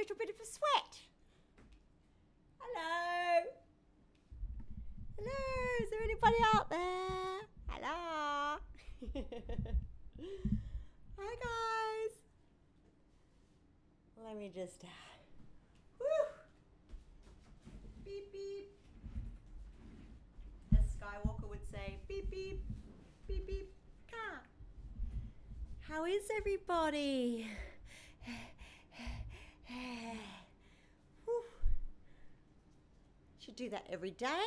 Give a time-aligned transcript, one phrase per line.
[0.00, 0.96] little bit of a sweat.
[2.58, 3.44] Hello.
[5.18, 7.40] Hello, is there anybody out there?
[7.68, 8.56] Hello.
[11.18, 12.14] Hi guys.
[14.24, 14.84] Let me just.
[14.84, 14.88] Uh,
[15.98, 16.26] whew.
[18.02, 18.68] Beep beep.
[20.78, 22.62] As Skywalker would say, beep beep,
[23.28, 23.70] beep beep,
[24.10, 24.44] car.
[25.80, 27.46] How is everybody?
[31.24, 31.42] Whew.
[33.38, 34.46] Should do that every day.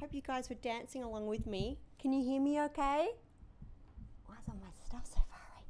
[0.00, 1.78] Hope you guys were dancing along with me.
[2.00, 3.08] Can you hear me okay?
[4.26, 5.64] Why is all my stuff so far away?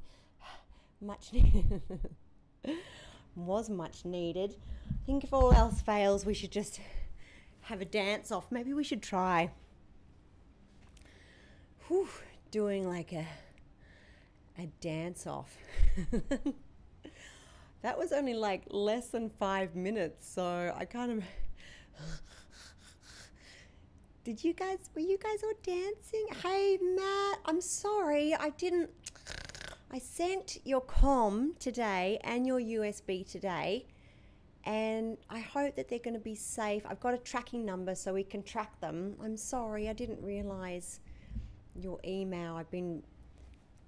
[1.03, 1.83] Much needed.
[3.37, 4.57] Was much needed.
[4.89, 6.81] I think if all else fails, we should just
[7.63, 8.51] have a dance off.
[8.51, 9.51] Maybe we should try.
[11.87, 12.09] Whew,
[12.51, 13.25] doing like a
[14.59, 15.57] a dance off.
[17.83, 21.25] that was only like less than five minutes, so I kind of
[24.23, 26.27] did you guys, were you guys all dancing?
[26.43, 28.35] Hey, Matt, I'm sorry.
[28.35, 28.91] I didn't,
[29.91, 33.87] I sent your com today and your USB today,
[34.65, 36.83] and I hope that they're going to be safe.
[36.87, 39.17] I've got a tracking number so we can track them.
[39.25, 41.01] I'm sorry, I didn't realize
[41.75, 42.57] your email.
[42.57, 43.03] I've been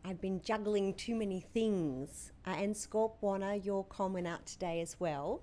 [0.05, 2.33] I've been juggling too many things.
[2.47, 5.43] Uh, and Scorp your com went out today as well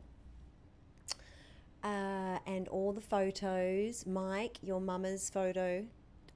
[1.83, 4.05] uh, and all the photos.
[4.05, 5.85] Mike, your mama's photo,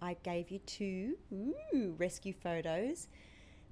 [0.01, 3.07] I gave you two ooh, rescue photos.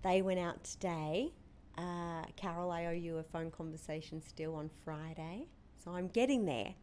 [0.03, 1.31] They went out today.
[1.77, 5.47] Uh, Carol, I owe you a phone conversation still on Friday,
[5.83, 6.73] so I'm getting there.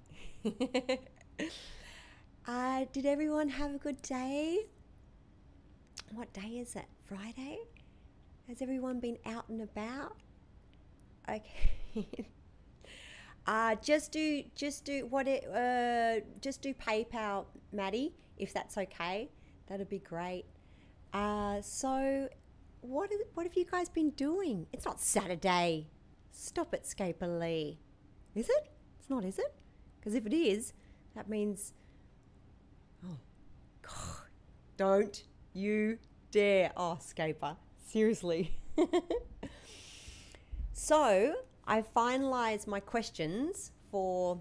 [2.47, 4.67] uh, did everyone have a good day?
[6.15, 6.87] What day is it?
[7.05, 7.59] Friday?
[8.49, 10.17] Has everyone been out and about?
[11.29, 12.09] Okay.
[13.49, 19.31] Uh, just do just do what it uh, just do PayPal, Maddie, if that's okay.
[19.69, 20.45] That'd be great.
[21.15, 22.29] Uh, so,
[22.83, 24.67] what is, what have you guys been doing?
[24.71, 25.87] It's not Saturday.
[26.31, 27.79] Stop it, Scaper Lee.
[28.35, 28.71] Is it?
[29.01, 29.55] It's not, is it?
[29.99, 30.75] Because if it is,
[31.17, 31.73] that means.
[33.03, 33.17] Oh,
[33.81, 34.29] God.
[34.77, 35.25] Don't
[35.55, 35.97] you
[36.31, 36.71] dare.
[36.77, 37.57] Oh, Scaper.
[37.87, 38.61] Seriously.
[40.75, 41.35] so,
[41.71, 44.41] I finalized my questions for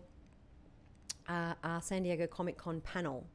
[1.27, 3.27] uh, our San Diego Comic Con panel.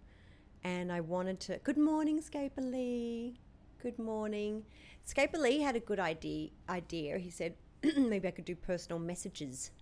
[0.65, 1.59] And I wanted to.
[1.59, 3.39] Good morning, Scaper Lee.
[3.83, 4.65] Good morning.
[5.05, 6.49] Scaper Lee had a good idea.
[6.71, 7.19] Idea.
[7.19, 7.55] He said
[7.99, 9.73] maybe I could do personal messages,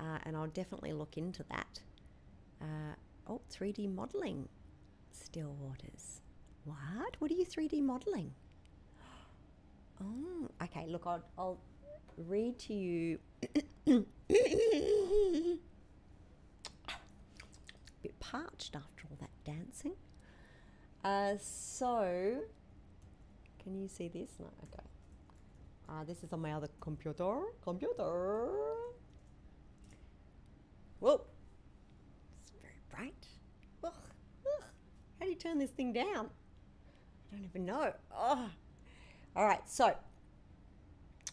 [0.00, 1.80] uh, and I'll definitely look into that.
[2.62, 2.94] Uh,
[3.28, 4.48] oh, 3D modeling.
[5.10, 6.22] Still waters.
[6.64, 7.16] What?
[7.18, 8.32] What are you 3D modeling?
[10.00, 10.86] Oh, okay.
[10.88, 11.60] Look, I'll, I'll
[12.16, 13.20] read to you.
[13.86, 14.06] Bit
[18.20, 19.94] parched after all that dancing.
[21.04, 22.40] Uh, so,
[23.62, 24.30] can you see this?
[24.38, 24.86] No, okay.
[25.88, 27.40] Uh, this is on my other computer.
[27.62, 28.48] Computer.
[31.00, 31.26] Whoa.
[32.40, 33.26] It's very bright.
[33.84, 33.92] Ugh.
[34.46, 34.64] Ugh.
[35.18, 36.30] How do you turn this thing down?
[37.30, 37.92] I don't even know.
[38.16, 38.48] Oh.
[39.34, 39.68] All right.
[39.68, 39.94] So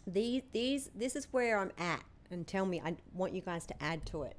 [0.10, 2.04] these these this is where I'm at.
[2.32, 4.38] And tell me I want you guys to add to it.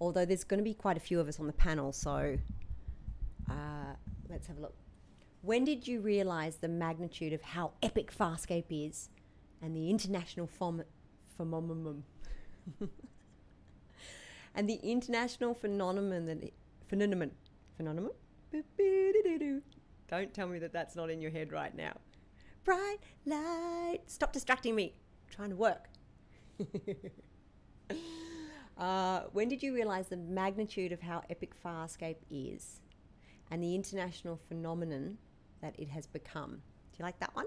[0.00, 2.38] Although there's going to be quite a few of us on the panel, so
[3.50, 3.94] uh,
[4.28, 4.74] let's have a look.
[5.42, 9.08] When did you realize the magnitude of how epic Farscape is
[9.62, 10.48] and the international
[11.36, 12.04] phenomenon?
[14.54, 16.50] And the international phenomenon
[16.88, 17.30] phenomenon
[17.76, 18.10] phenomenon?
[20.08, 21.92] Don't tell me that that's not in your head right now.
[22.64, 24.94] Bright light stop distracting me
[25.30, 25.88] trying to work
[28.78, 32.80] uh, when did you realize the magnitude of how epic Farscape is
[33.50, 35.18] and the international phenomenon
[35.62, 36.50] that it has become?
[36.92, 37.46] Do you like that one?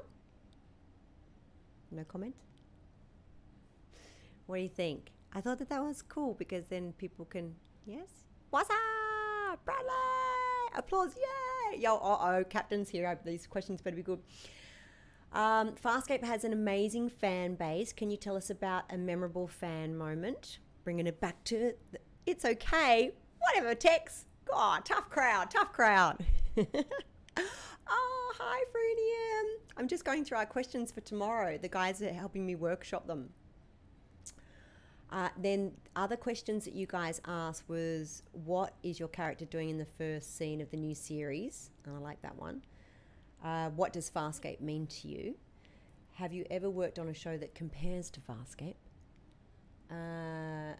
[1.91, 2.35] No comment?
[4.47, 5.11] What do you think?
[5.33, 8.09] I thought that that was cool because then people can, yes?
[8.49, 9.63] What's up?
[9.65, 9.91] Bradley!
[10.75, 11.79] Applause, yay!
[11.79, 13.17] Yo, uh oh, captain's here.
[13.23, 14.19] These questions better be good.
[15.33, 17.91] Um, Farscape has an amazing fan base.
[17.91, 20.59] Can you tell us about a memorable fan moment?
[20.83, 24.25] Bringing it back to the, it's okay, whatever, Tex.
[24.45, 26.23] God, tough crowd, tough crowd.
[26.57, 29.55] oh, hi, Frunium.
[29.75, 31.57] I'm just going through our questions for tomorrow.
[31.57, 33.29] The guys are helping me workshop them.
[35.11, 39.77] Uh, then other questions that you guys asked was what is your character doing in
[39.77, 41.71] the first scene of the new series?
[41.85, 42.61] And I like that one.
[43.43, 45.35] Uh, what does Farscape mean to you?
[46.13, 48.75] Have you ever worked on a show that compares to Farscape?
[49.93, 50.73] uh,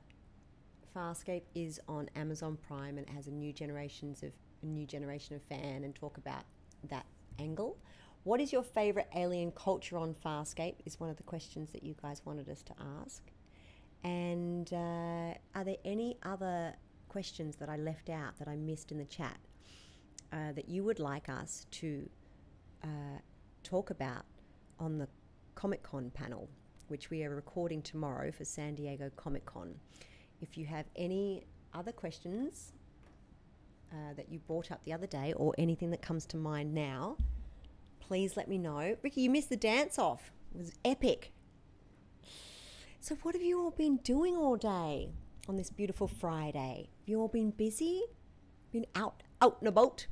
[0.96, 5.41] Farscape is on Amazon Prime and it has a new generations of new generation of
[5.43, 6.43] fan and talk about
[6.89, 7.05] that
[7.39, 7.77] angle.
[8.24, 10.75] What is your favorite alien culture on Farscape?
[10.86, 13.24] Is one of the questions that you guys wanted us to ask.
[14.03, 16.74] And uh, are there any other
[17.10, 19.38] questions that I left out that I missed in the chat
[20.32, 22.10] uh, that you would like us to
[22.84, 23.20] uh,
[23.63, 24.25] talk about
[24.80, 25.08] on the
[25.56, 26.50] Comic Con panel,
[26.88, 29.75] which we are recording tomorrow for San Diego Comic Con?
[30.42, 32.74] If you have any other questions
[33.92, 37.18] uh, that you brought up the other day or anything that comes to mind now,
[38.00, 38.98] please let me know.
[39.02, 40.32] Ricky, you missed the dance off.
[40.54, 41.32] It was epic.
[43.00, 45.10] So, what have you all been doing all day
[45.50, 46.90] on this beautiful Friday?
[47.00, 48.02] Have you all been busy?
[48.72, 50.08] Been out, out and about?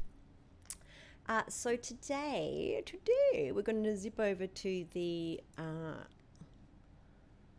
[1.30, 5.40] Uh, so today, today we're going to zip over to the.
[5.58, 6.04] Uh,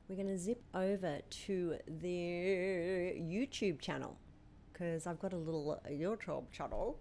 [0.09, 4.19] we're going to zip over to the YouTube channel
[4.73, 6.99] because I've got a little YouTube channel.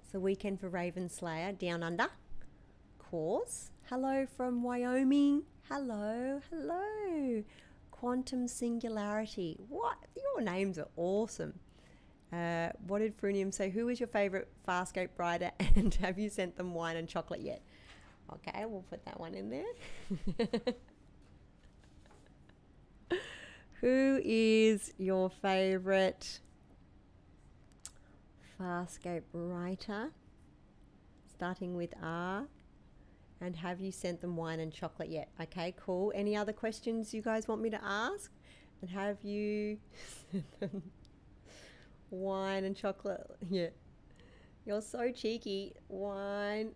[0.00, 2.08] It's the weekend for Raven Slayer down under.
[2.98, 3.70] Course.
[3.88, 5.44] Hello from Wyoming.
[5.68, 7.44] Hello, hello.
[7.90, 9.58] Quantum Singularity.
[9.68, 9.98] What?
[10.16, 11.60] Your names are awesome.
[12.32, 13.70] Uh, what did Frunium say?
[13.70, 17.62] Who was your favorite Farscape rider and have you sent them wine and chocolate yet?
[18.32, 19.64] Okay, we'll put that one in there.
[23.80, 26.40] Who is your favorite
[28.60, 30.10] Farscape writer?
[31.34, 32.46] Starting with R.
[33.40, 35.28] And have you sent them wine and chocolate yet?
[35.40, 36.12] Okay, cool.
[36.14, 38.32] Any other questions you guys want me to ask?
[38.82, 39.78] And have you
[40.32, 40.82] sent them
[42.10, 43.68] wine and chocolate Yeah.
[44.64, 45.74] You're so cheeky.
[45.88, 46.72] Wine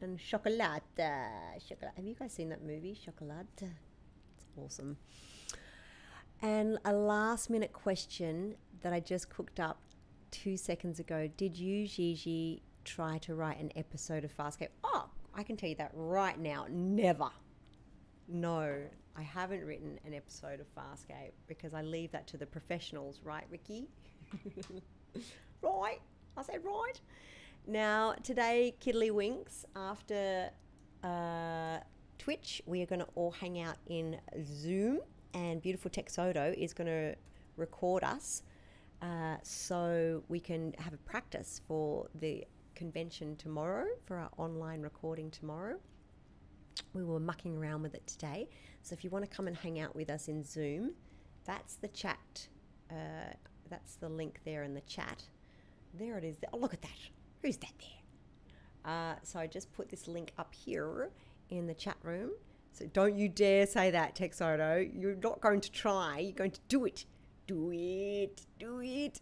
[0.00, 0.82] and chocolate.
[0.96, 1.92] Chocolate.
[1.96, 3.46] Have you guys seen that movie, Chocolate?
[3.60, 4.96] It's awesome.
[6.40, 9.80] And a last minute question that I just cooked up
[10.30, 11.28] two seconds ago.
[11.36, 14.68] Did you, Gigi, try to write an episode of Farscape?
[14.84, 16.66] Oh, I can tell you that right now.
[16.70, 17.28] Never.
[18.28, 18.74] No,
[19.16, 23.44] I haven't written an episode of Farscape because I leave that to the professionals, right,
[23.50, 23.88] Ricky?
[25.62, 26.00] right.
[26.36, 27.00] I said right.
[27.66, 30.50] Now, today, Kiddly Winks, after
[31.02, 31.78] uh,
[32.18, 35.00] Twitch, we are going to all hang out in Zoom
[35.34, 37.14] and beautiful Texodo is going to
[37.56, 38.42] record us
[39.02, 45.30] uh, so we can have a practice for the convention tomorrow, for our online recording
[45.30, 45.76] tomorrow.
[46.94, 48.48] We were mucking around with it today.
[48.82, 50.92] So if you want to come and hang out with us in Zoom,
[51.44, 52.48] that's the chat.
[52.90, 53.32] Uh,
[53.70, 55.24] that's the link there in the chat.
[55.94, 56.36] There it is.
[56.52, 56.90] Oh, look at that.
[57.42, 58.92] Who's that there?
[58.92, 61.10] Uh, so I just put this link up here
[61.50, 62.30] in the chat room
[62.78, 64.88] so don't you dare say that, Texodo.
[64.94, 66.20] You're not going to try.
[66.20, 67.06] You're going to do it.
[67.48, 68.42] Do it.
[68.60, 69.20] Do it.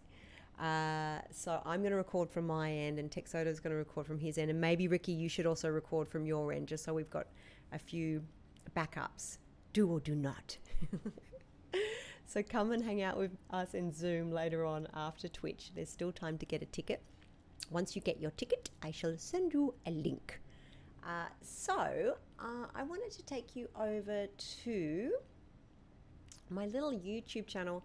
[0.61, 4.07] Uh, so I'm going to record from my end, and Texodo is going to record
[4.07, 6.93] from his end, and maybe Ricky, you should also record from your end, just so
[6.93, 7.29] we've got
[7.73, 8.23] a few
[8.77, 9.39] backups.
[9.73, 10.59] Do or do not.
[12.27, 15.71] so come and hang out with us in Zoom later on after Twitch.
[15.75, 17.03] There's still time to get a ticket.
[17.71, 20.41] Once you get your ticket, I shall send you a link.
[21.05, 24.27] Uh, so uh, I wanted to take you over
[24.65, 25.13] to
[26.51, 27.85] my little YouTube channel.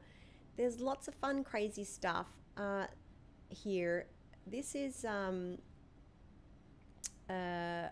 [0.57, 2.27] There's lots of fun, crazy stuff
[2.57, 2.87] uh,
[3.49, 4.07] here.
[4.47, 5.59] This is, um,
[7.29, 7.89] uh,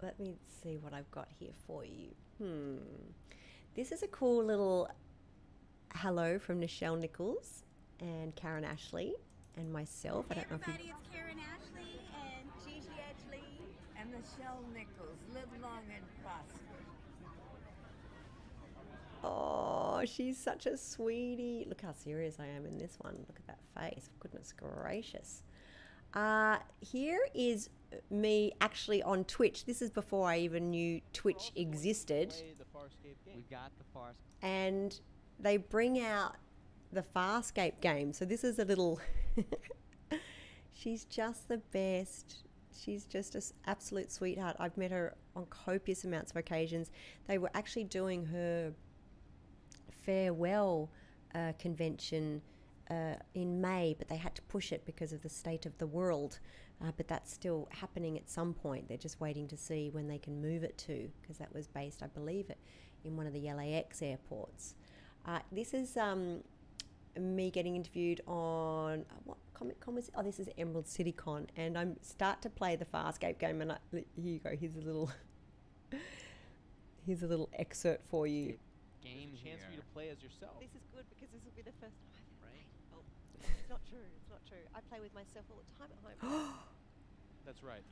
[0.00, 2.14] let me see what I've got here for you.
[2.38, 2.76] Hmm.
[3.74, 4.88] This is a cool little
[5.94, 7.64] hello from Nichelle Nichols
[8.00, 9.14] and Karen Ashley
[9.56, 10.26] and myself.
[10.30, 10.90] Hey I don't know if you...
[10.90, 13.44] it's Karen Ashley and Gigi Edgley
[13.98, 15.18] and Nichelle Nichols.
[15.34, 16.56] Live long and prosper.
[19.22, 21.66] Oh, she's such a sweetie.
[21.68, 23.16] Look how serious I am in this one.
[23.28, 24.08] Look at that face.
[24.18, 25.42] Goodness gracious.
[26.14, 27.68] Uh, here is
[28.10, 29.66] me actually on Twitch.
[29.66, 32.34] This is before I even knew Twitch existed.
[33.26, 34.16] We got the Farscape.
[34.42, 34.98] And
[35.42, 36.36] they bring out
[36.92, 38.12] the Farscape game.
[38.12, 39.00] So this is a little.
[40.72, 42.44] She's just the best
[42.80, 44.56] she's just an absolute sweetheart.
[44.58, 46.90] I've met her on copious amounts of occasions.
[47.26, 48.72] They were actually doing her
[50.04, 50.90] farewell
[51.34, 52.42] uh, convention
[52.90, 55.86] uh, in May, but they had to push it because of the state of the
[55.86, 56.38] world.
[56.82, 58.88] Uh, but that's still happening at some point.
[58.88, 62.02] They're just waiting to see when they can move it to, because that was based,
[62.02, 62.58] I believe, it
[63.04, 64.74] in one of the LAX airports.
[65.26, 66.42] Uh, this is um,
[67.18, 70.10] me getting interviewed on uh, what Comic Con was.
[70.14, 73.60] Oh, this is Emerald City Con, and I'm start to play the Farscape game.
[73.60, 74.50] And I, here you go.
[74.58, 75.10] Here's a little.
[77.06, 78.56] here's a little excerpt for you.
[79.02, 80.58] game There's a chance for you to play as yourself.
[80.60, 82.64] This is good because this will be the first time I've ever Right.
[82.64, 82.96] played.
[82.96, 83.02] Oh,
[83.60, 84.08] it's not true.
[84.16, 84.64] It's not true.
[84.74, 86.54] I play with myself all the time at home.
[87.46, 87.84] That's right.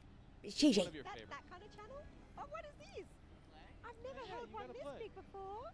[0.45, 0.81] Gigi.
[0.81, 2.01] One of your that, that kind of channel?
[2.39, 3.09] Oh, what is this?
[3.85, 5.09] I've never Yeah, held one this play.
[5.11, 5.69] big before.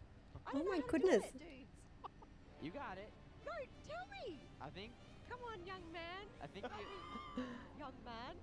[0.46, 1.24] I Oh my how to do goodness.
[1.24, 1.66] it.
[2.62, 3.10] You got it.
[3.44, 3.52] No,
[3.88, 4.38] tell me.
[4.60, 4.92] I think.
[5.28, 6.24] Come on, young man.
[6.42, 7.44] I think you.
[7.78, 8.34] Young man.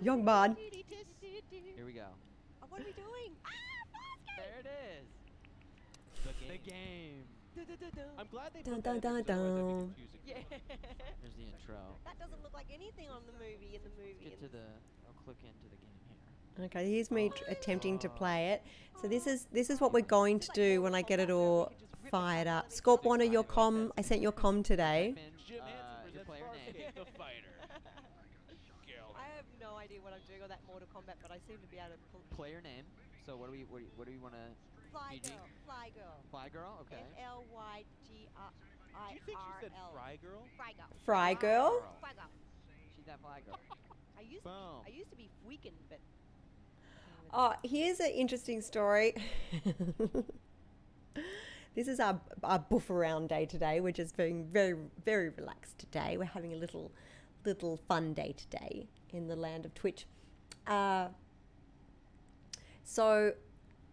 [0.00, 0.56] Young man.
[0.56, 2.06] Here we go.
[2.62, 3.34] Oh, what are we doing?
[3.44, 3.50] Ah,
[3.92, 4.38] basket!
[4.38, 5.06] There it is.
[6.24, 6.62] The The game.
[6.64, 7.24] game.
[7.54, 8.06] Du-du-du-du.
[8.16, 9.94] I'm glad they Dun, put dun, there 'cause otherwise that'd dun.
[10.24, 10.38] Yeah.
[11.20, 11.98] There's the intro.
[12.04, 13.74] That doesn't look like anything on the movie.
[13.74, 14.30] In the movie.
[14.30, 14.64] Get to the.
[15.08, 15.97] I'll click into the game here.
[16.64, 18.62] Okay, here's me tr- attempting to play it.
[19.00, 21.72] So this is this is what we're going to do when I get it all
[22.10, 22.70] fired up.
[22.70, 23.92] Scorp, one of your com.
[23.96, 25.14] I sent your com today.
[25.14, 26.74] Type uh, your player name.
[26.98, 27.54] The fighter.
[29.14, 31.68] I have no idea what I'm doing on that Mortal Kombat, but I seem to
[31.70, 32.22] be able to pull.
[32.34, 32.82] Player name.
[33.24, 34.42] So what do we what do, what do we want to?
[34.90, 35.46] Fly girl.
[35.64, 36.16] Fly girl.
[36.30, 36.74] Fly girl.
[36.82, 37.02] Okay.
[37.14, 38.50] F L Y G R
[38.98, 39.94] I Do you think she said L.
[39.94, 40.42] fry girl?
[40.56, 40.90] Fry girl.
[41.06, 41.70] Fry girl.
[42.02, 42.34] Fry girl.
[42.96, 43.60] She's that fly girl.
[44.18, 46.02] I used to be, I used to be weakened, but
[47.32, 49.14] Oh, here's an interesting story.
[51.74, 53.80] this is our our boof around day today.
[53.80, 56.16] We're just being very very relaxed today.
[56.16, 56.90] We're having a little
[57.44, 60.06] little fun day today in the land of Twitch.
[60.66, 61.08] Uh,
[62.84, 63.32] so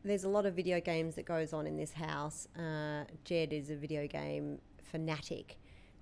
[0.04, 2.48] there's a lot of video games that goes on in this house.
[2.58, 5.58] Uh, Jed is a video game fanatic.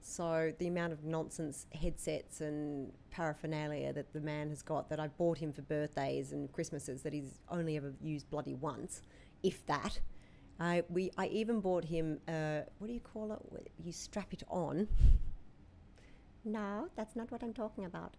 [0.05, 5.17] So the amount of nonsense headsets and paraphernalia that the man has got that I've
[5.17, 9.01] bought him for birthdays and Christmases that he's only ever used bloody once,
[9.43, 10.01] if that.
[10.59, 13.71] I we I even bought him uh, what do you call it?
[13.83, 14.89] You strap it on.
[16.43, 18.15] No, that's not what I'm talking about.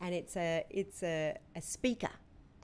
[0.00, 2.10] And it's a it's a, a speaker,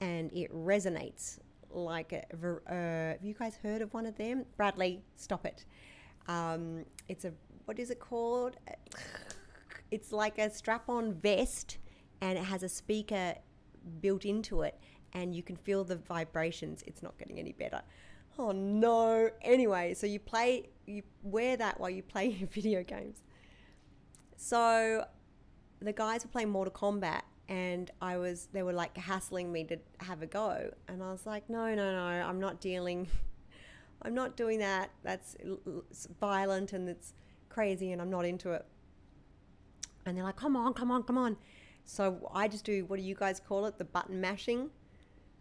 [0.01, 2.23] and it resonates like a.
[2.69, 4.45] Uh, have you guys heard of one of them?
[4.57, 5.63] Bradley, stop it.
[6.27, 7.31] Um, it's a
[7.67, 8.55] what is it called?
[9.91, 11.77] It's like a strap-on vest,
[12.21, 13.35] and it has a speaker
[13.99, 14.79] built into it,
[15.11, 16.81] and you can feel the vibrations.
[16.87, 17.81] It's not getting any better.
[18.39, 19.29] Oh no!
[19.41, 23.23] Anyway, so you play, you wear that while you play video games.
[24.37, 25.05] So
[25.81, 29.77] the guys were playing Mortal Kombat and I was they were like hassling me to
[29.99, 33.07] have a go and I was like no no no I'm not dealing
[34.01, 35.37] I'm not doing that that's
[36.19, 37.13] violent and it's
[37.49, 38.65] crazy and I'm not into it
[40.05, 41.37] and they're like come on come on come on
[41.85, 44.69] so I just do what do you guys call it the button mashing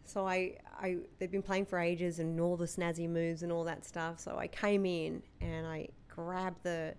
[0.05, 3.65] so I, I they've been playing for ages and all the snazzy moves and all
[3.65, 6.95] that stuff so I came in and I grabbed the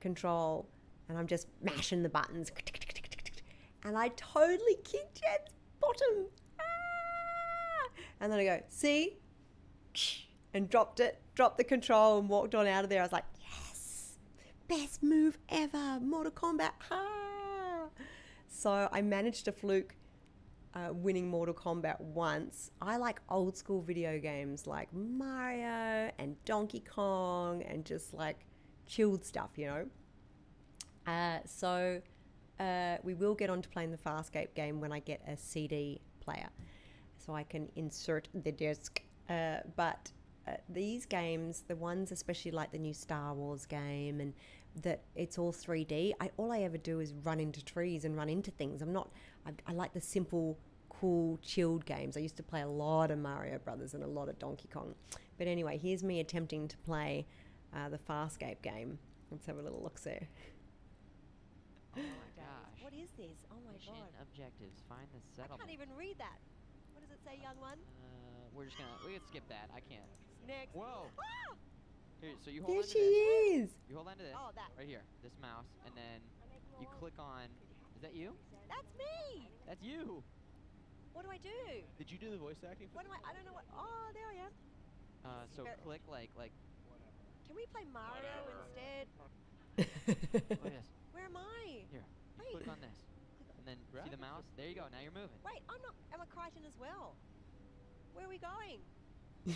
[0.00, 0.68] control
[1.08, 2.52] and I'm just mashing the buttons.
[3.84, 6.26] And I totally kicked Jed's bottom.
[6.60, 7.88] Ah!
[8.20, 9.18] And then I go, see?
[10.52, 13.00] And dropped it, dropped the control and walked on out of there.
[13.00, 13.24] I was like,
[14.68, 16.72] best move ever, Mortal Kombat.
[16.90, 17.86] Ah!
[18.48, 19.94] So I managed to fluke
[20.74, 22.70] uh, winning Mortal Kombat once.
[22.80, 28.44] I like old school video games like Mario and Donkey Kong and just like
[28.86, 29.86] chilled stuff, you know?
[31.06, 32.02] Uh, so
[32.60, 36.02] uh, we will get on to playing the Farscape game when I get a CD
[36.20, 36.50] player,
[37.16, 39.00] so I can insert the disc.
[39.30, 40.10] Uh, but
[40.46, 44.34] uh, these games, the ones especially like the new Star Wars game, and
[44.82, 46.12] that it's all 3D.
[46.20, 48.82] I all I ever do is run into trees and run into things.
[48.82, 49.10] I'm not.
[49.46, 52.16] I, I like the simple, cool, chilled games.
[52.16, 54.94] I used to play a lot of Mario Brothers and a lot of Donkey Kong.
[55.38, 57.26] But anyway, here's me attempting to play
[57.74, 58.98] uh, the Farscape game.
[59.30, 60.26] Let's have a little look there.
[61.96, 62.02] Oh my
[62.36, 62.80] gosh.
[62.82, 63.44] what is this?
[63.50, 64.22] Oh my Mission god.
[64.22, 64.82] objectives.
[64.88, 65.60] Find the settlement.
[65.62, 66.38] I can't even read that.
[66.94, 67.78] What does it say, young one?
[68.02, 69.70] Uh, we're just gonna we can skip that.
[69.74, 70.08] I can't.
[70.46, 70.74] Next.
[70.74, 71.06] Whoa.
[71.20, 71.54] Ah!
[72.20, 73.70] Here, so you hold There on she this.
[73.70, 73.78] is.
[73.86, 74.34] You hold on to this.
[74.34, 74.74] Oh, that.
[74.74, 75.06] Right here.
[75.22, 76.18] This mouse, and then
[76.82, 77.46] you click on.
[77.94, 78.34] Is that you?
[78.66, 79.46] That's me.
[79.66, 80.22] That's you.
[81.14, 81.82] What do I do?
[81.98, 82.90] Did you do the voice acting?
[82.90, 82.98] For?
[83.02, 83.22] What do I?
[83.22, 83.66] I don't know what.
[83.70, 84.52] Oh, there I am.
[85.26, 86.50] Uh, so Ver- click like like.
[87.46, 89.06] Can we play Mario instead?
[89.78, 90.90] Look at this.
[91.14, 91.86] Where am I?
[91.90, 92.06] Here.
[92.38, 92.50] Wait.
[92.58, 92.98] click on this,
[93.58, 94.46] and then see the mouse.
[94.58, 94.90] There you go.
[94.90, 95.38] Now you're moving.
[95.46, 95.94] Wait, I'm not.
[96.10, 97.14] Am I Crichton as well?
[98.14, 98.82] Where are we going?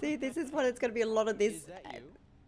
[0.00, 1.54] See, this is what it's going to be a lot of this.
[1.54, 2.00] Is that you?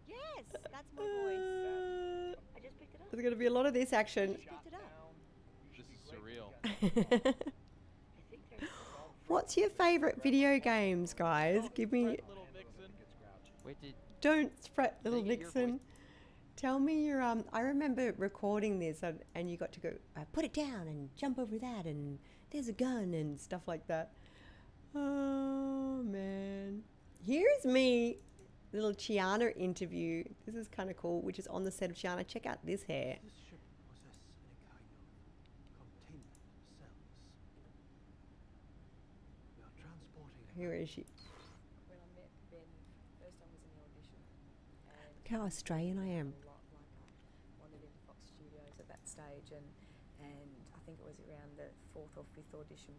[0.07, 1.37] Yes, that's my voice.
[1.37, 3.11] Uh, I just picked it up.
[3.11, 4.33] there's going to be a lot of this action.
[4.33, 5.13] Just picked it up.
[5.75, 7.33] This is surreal.
[9.27, 11.63] What's your favorite video games, guys?
[11.73, 12.05] Give me.
[12.05, 12.91] Right, little vixen.
[13.65, 15.53] Wait, did Don't fret, little Make it your voice.
[15.53, 15.79] vixen.
[16.55, 17.43] Tell me your um.
[17.51, 21.09] I remember recording this, and, and you got to go uh, put it down and
[21.17, 22.17] jump over that, and
[22.51, 24.11] there's a gun and stuff like that.
[24.93, 26.83] Oh man,
[27.25, 28.17] here's me,
[28.71, 30.23] little Chiana interview.
[30.45, 32.27] This is kind of cool, which is on the set of Chiana.
[32.27, 33.17] Check out this hair.
[33.23, 33.59] This ship
[33.89, 34.97] possesses an kind of
[35.73, 36.37] containment
[36.77, 36.93] cells.
[39.57, 41.05] We are transporting Here is she.
[41.89, 42.67] when I met Ben,
[43.17, 44.21] first time was in the audition.
[44.85, 46.29] And Look how Australian I am.
[46.29, 49.65] A lot like I wanted into Fox Studios at that stage, and
[50.21, 52.95] and I think it was around the fourth or fifth audition,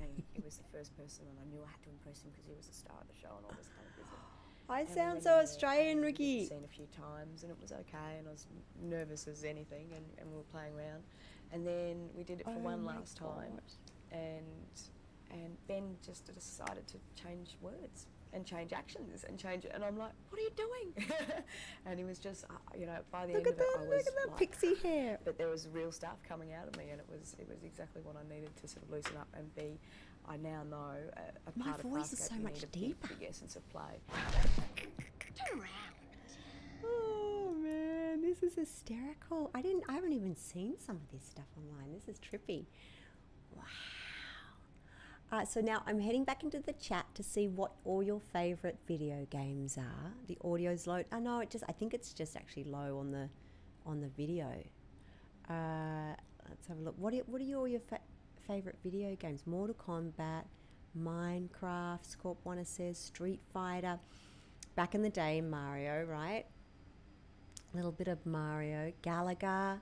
[0.00, 2.46] and he was the first person, and I knew I had to impress him because
[2.46, 4.24] he was the star of the show and all this kind of business.
[4.70, 6.46] I And sound so Australian, Ricky.
[6.46, 8.46] Seen a few times, and it was okay, and I was
[8.82, 11.02] nervous as anything, and, and we were playing around,
[11.52, 13.58] and then we did it for Oh one last time,
[14.12, 14.44] and
[15.30, 19.98] and Ben just decided to change words and change actions and change it, and I'm
[19.98, 21.10] like, what are you doing?
[21.86, 23.78] and he was just, uh, you know, by the Look end at of it, that!
[23.78, 25.18] I was Look at that like, pixie hair.
[25.24, 28.02] but there was real stuff coming out of me, and it was it was exactly
[28.02, 29.78] what I needed to sort of loosen up and be.
[30.28, 33.08] I now know a, a My part voice of is so much deeper.
[33.08, 33.98] Big, big essence of play.
[35.34, 36.84] Turn around.
[36.84, 39.50] Oh man, this is hysterical.
[39.54, 39.84] I didn't.
[39.88, 41.92] I haven't even seen some of this stuff online.
[41.94, 42.66] This is trippy.
[43.56, 43.62] Wow.
[45.30, 48.78] Uh, so now I'm heading back into the chat to see what all your favorite
[48.86, 50.12] video games are.
[50.26, 51.04] The audio's low.
[51.12, 51.64] Oh no, it just.
[51.68, 53.28] I think it's just actually low on the,
[53.84, 54.46] on the video.
[55.50, 56.14] Uh,
[56.48, 56.94] let's have a look.
[56.98, 58.00] What are, what are your your fa-
[58.46, 59.42] favorite video games?
[59.46, 60.44] Mortal Kombat,
[60.98, 62.06] Minecraft.
[62.06, 63.98] Scorp Warner says Street Fighter.
[64.76, 66.46] Back in the day, Mario, right?
[67.72, 69.80] A little bit of Mario, Galaga.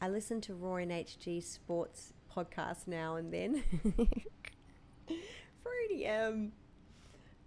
[0.00, 3.62] I listen to Roy and HG Sports podcast now and then.
[5.64, 6.50] Frunium.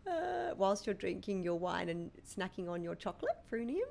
[0.08, 3.90] Uh, whilst you're drinking your wine and snacking on your chocolate, Frunium.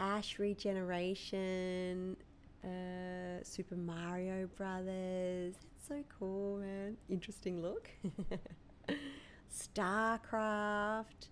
[0.00, 2.16] Ash Regeneration.
[2.64, 5.54] Uh, Super Mario Brothers.
[5.54, 6.96] That's so cool, man.
[7.08, 7.90] Interesting look.
[9.54, 11.28] StarCraft.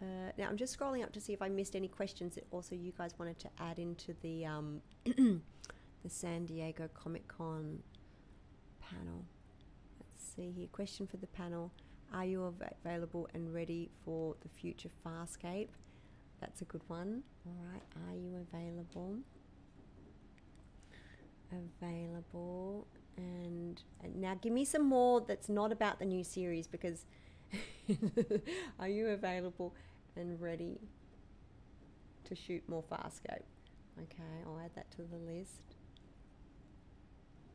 [0.00, 2.76] Uh, now I'm just scrolling up to see if I missed any questions that also
[2.76, 5.40] you guys wanted to add into the um, the
[6.08, 7.80] San Diego Comic Con
[8.80, 9.24] panel.
[10.38, 10.68] See here.
[10.70, 11.72] Question for the panel:
[12.14, 15.70] Are you available and ready for the future Farscape?
[16.40, 17.24] That's a good one.
[17.44, 17.82] All right.
[18.06, 19.16] Are you available?
[21.50, 22.86] Available.
[23.16, 27.04] And, and now give me some more that's not about the new series because
[28.78, 29.74] are you available
[30.14, 30.78] and ready
[32.26, 33.42] to shoot more Farscape?
[34.00, 35.77] Okay, I'll add that to the list.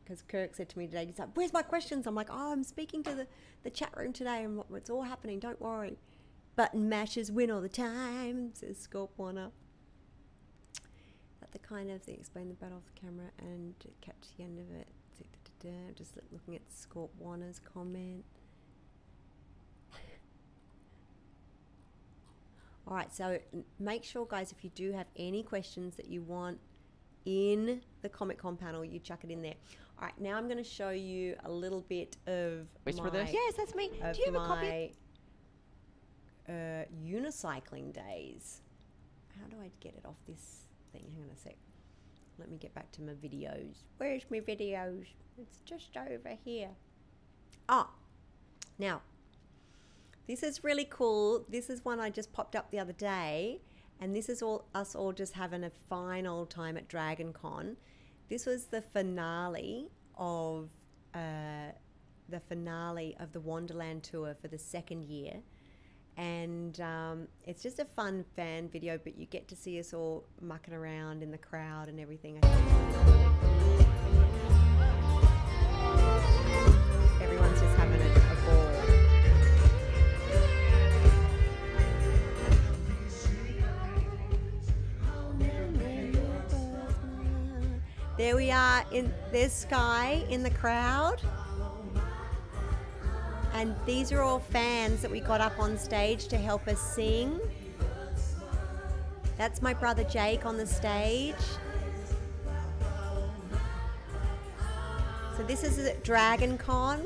[0.04, 2.08] Because Kirk said to me today, he's like, Where's my questions?
[2.08, 3.28] I'm like, Oh, I'm speaking to the,
[3.64, 5.98] the chat room today and it's all happening, don't worry.
[6.56, 9.50] Button mashers win all the time, says Scorp Warner.
[11.40, 14.60] That the kind of they explain the battle off the camera and catch the end
[14.60, 14.88] of it.
[15.96, 18.26] Just looking at Scorp Warner's comment.
[22.88, 23.40] All right, so
[23.80, 26.60] make sure, guys, if you do have any questions that you want
[27.26, 29.56] in the Comic Con panel, you chuck it in there.
[30.04, 33.30] All right, now I'm going to show you a little bit of Waste my, this?
[33.32, 33.90] Yes, that's me.
[33.90, 34.94] Do you have a copy?
[36.50, 38.60] uh, unicycling days.
[39.40, 41.06] How do I get it off this thing?
[41.16, 41.56] Hang on a sec.
[42.38, 43.84] Let me get back to my videos.
[43.96, 45.06] Where's my videos?
[45.42, 46.72] It's just over here.
[47.70, 47.90] Ah,
[48.78, 49.00] now
[50.28, 51.46] this is really cool.
[51.48, 53.62] This is one I just popped up the other day,
[54.02, 57.78] and this is all us all just having a fine old time at Dragon Con.
[58.30, 60.70] This was the finale of
[61.14, 61.72] uh,
[62.30, 65.34] the finale of the Wonderland tour for the second year,
[66.18, 68.98] and um, it's just a fun fan video.
[68.98, 72.40] But you get to see us all mucking around in the crowd and everything.
[77.22, 77.73] Everyone's just
[88.24, 91.22] There we are in there's Sky in the crowd.
[93.52, 97.38] And these are all fans that we got up on stage to help us sing.
[99.38, 101.36] That's my brother Jake on the stage.
[105.36, 107.06] So this is Dragon Con.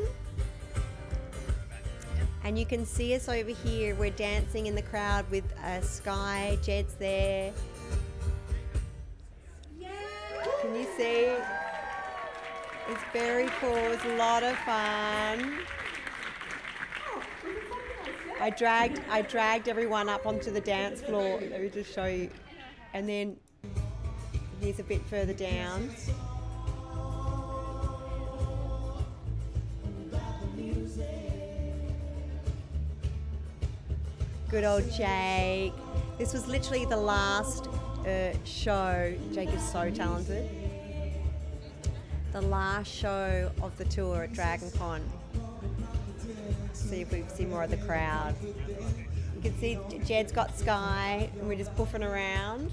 [2.43, 3.95] And you can see us over here.
[3.95, 6.59] We're dancing in the crowd with uh, Sky.
[6.61, 7.53] Jed's there.
[10.97, 11.31] See?
[12.89, 13.75] It's very cool.
[13.75, 15.59] It's a lot of fun.
[18.41, 21.39] I dragged I dragged everyone up onto the dance floor.
[21.39, 22.31] Let me just show you.
[22.95, 23.37] And then
[24.59, 25.91] here's a bit further down.
[34.49, 35.73] Good old Jake.
[36.17, 37.67] This was literally the last
[38.07, 39.13] uh, show.
[39.31, 40.66] Jake is so talented.
[42.37, 45.01] The last show of the tour at Dragon Con.
[46.71, 48.35] See if we see more of the crowd.
[48.43, 52.69] You can see Jed's got Sky, and we're just buffing around.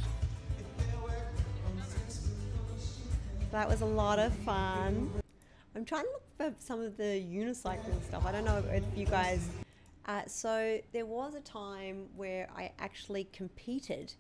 [3.53, 5.11] That was a lot of fun.
[5.75, 8.27] I'm trying to look for some of the unicycling stuff.
[8.27, 9.49] I don't know if you guys.
[10.05, 14.13] Uh, so there was a time where I actually competed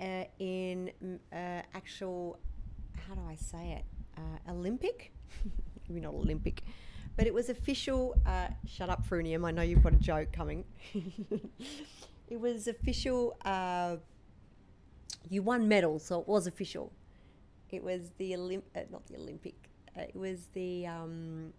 [0.00, 0.92] uh, in
[1.30, 2.38] uh, actual.
[3.06, 3.91] How do I say it?
[4.16, 5.12] Uh, Olympic.
[5.88, 6.62] Maybe not Olympic,
[7.16, 8.14] but it was official.
[8.26, 9.44] Uh, shut up, Frunium.
[9.46, 10.64] I know you've got a joke coming.
[12.28, 13.36] it was official.
[13.44, 13.96] Uh,
[15.28, 16.92] you won medals, so it was official.
[17.70, 19.54] It was the Olymp- uh, not the Olympic.
[19.96, 21.52] Uh, it was the um,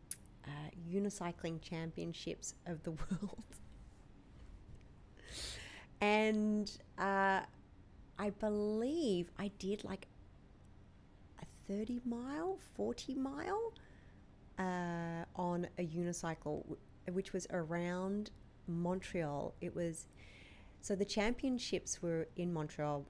[0.45, 0.49] uh,
[0.91, 3.43] unicycling championships of the world,
[6.01, 10.07] and I believe I did like
[11.69, 13.73] a thirty mile, forty mile
[14.59, 16.63] uh, on a unicycle,
[17.11, 18.31] which was around
[18.67, 19.53] Montreal.
[19.61, 20.07] It was
[20.81, 23.05] so the championships were in Montreal,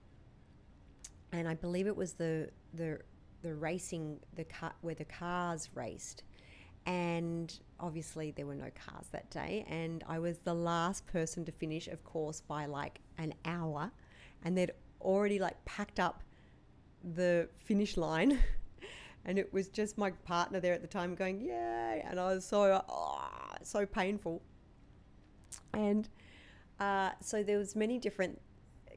[1.32, 3.00] and I believe it was the the
[3.42, 6.24] the racing the car where the cars raced,
[6.86, 11.52] and obviously there were no cars that day, and I was the last person to
[11.52, 13.92] finish, of course, by like an hour,
[14.44, 16.24] and they'd already like packed up
[17.04, 18.40] the finish line.
[19.26, 22.04] And it was just my partner there at the time going, Yay!
[22.06, 23.22] And I was so, oh,
[23.62, 24.42] so painful.
[25.74, 26.10] And
[26.80, 28.42] uh, so there was many different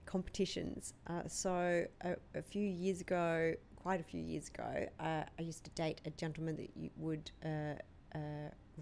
[0.05, 0.95] competitions.
[1.07, 5.64] Uh, so a, a few years ago, quite a few years ago, uh, I used
[5.64, 7.75] to date a gentleman that you would uh,
[8.14, 8.19] uh,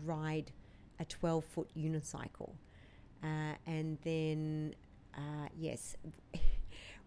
[0.02, 0.52] ride
[1.00, 2.52] a 12 foot unicycle.
[3.22, 4.74] Uh, and then,
[5.56, 5.96] yes,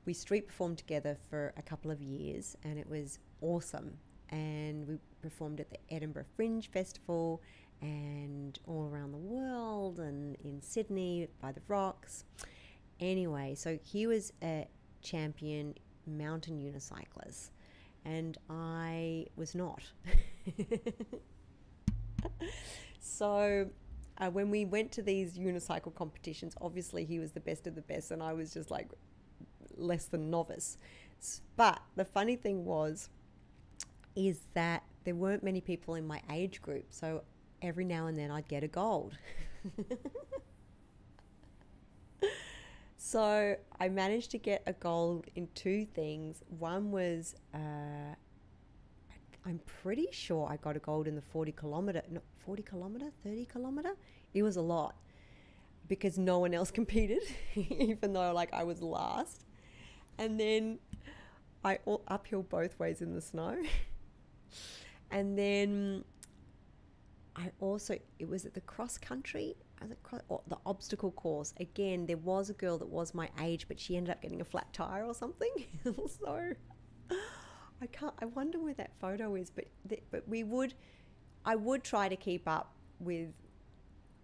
[0.08, 3.98] we street performed together for a couple of years and it was awesome.
[4.30, 7.42] And we performed at the Edinburgh Fringe Festival
[7.82, 12.24] and all around the world and in Sydney by the rocks.
[13.02, 14.68] Anyway, so he was a
[15.02, 15.76] champion
[16.08, 17.52] mountain unicyclist,
[18.06, 19.84] and I was not.
[23.00, 23.70] so
[24.18, 27.82] uh, when we went to these unicycle competitions, obviously he was the best of the
[27.82, 28.90] best, and I was just like
[29.80, 30.78] less than novice.
[31.56, 33.10] But the funny thing was,
[34.16, 37.24] is that there weren't many people in my age group, so
[37.62, 39.18] every now and then I'd get a gold.
[42.98, 46.44] so I managed to get a gold in two things.
[46.60, 48.16] One was, uh,
[49.46, 53.46] I'm pretty sure I got a gold in the 40 kilometer, not 40 kilometer, 30
[53.46, 53.96] kilometer.
[54.34, 54.96] It was a lot
[55.88, 57.24] because no one else competed,
[57.56, 59.47] even though like I was last.
[60.18, 60.80] And then
[61.64, 63.58] I all uphill both ways in the snow.
[65.12, 66.04] and then
[67.36, 71.54] I also it was at the cross country, the obstacle course.
[71.60, 74.46] Again, there was a girl that was my age, but she ended up getting a
[74.46, 75.52] flat tire or something.
[75.84, 76.54] so
[77.82, 78.14] I can't.
[78.20, 79.50] I wonder where that photo is.
[79.52, 80.74] But th- but we would,
[81.46, 83.30] I would try to keep up with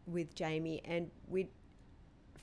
[0.07, 1.49] with Jamie, and we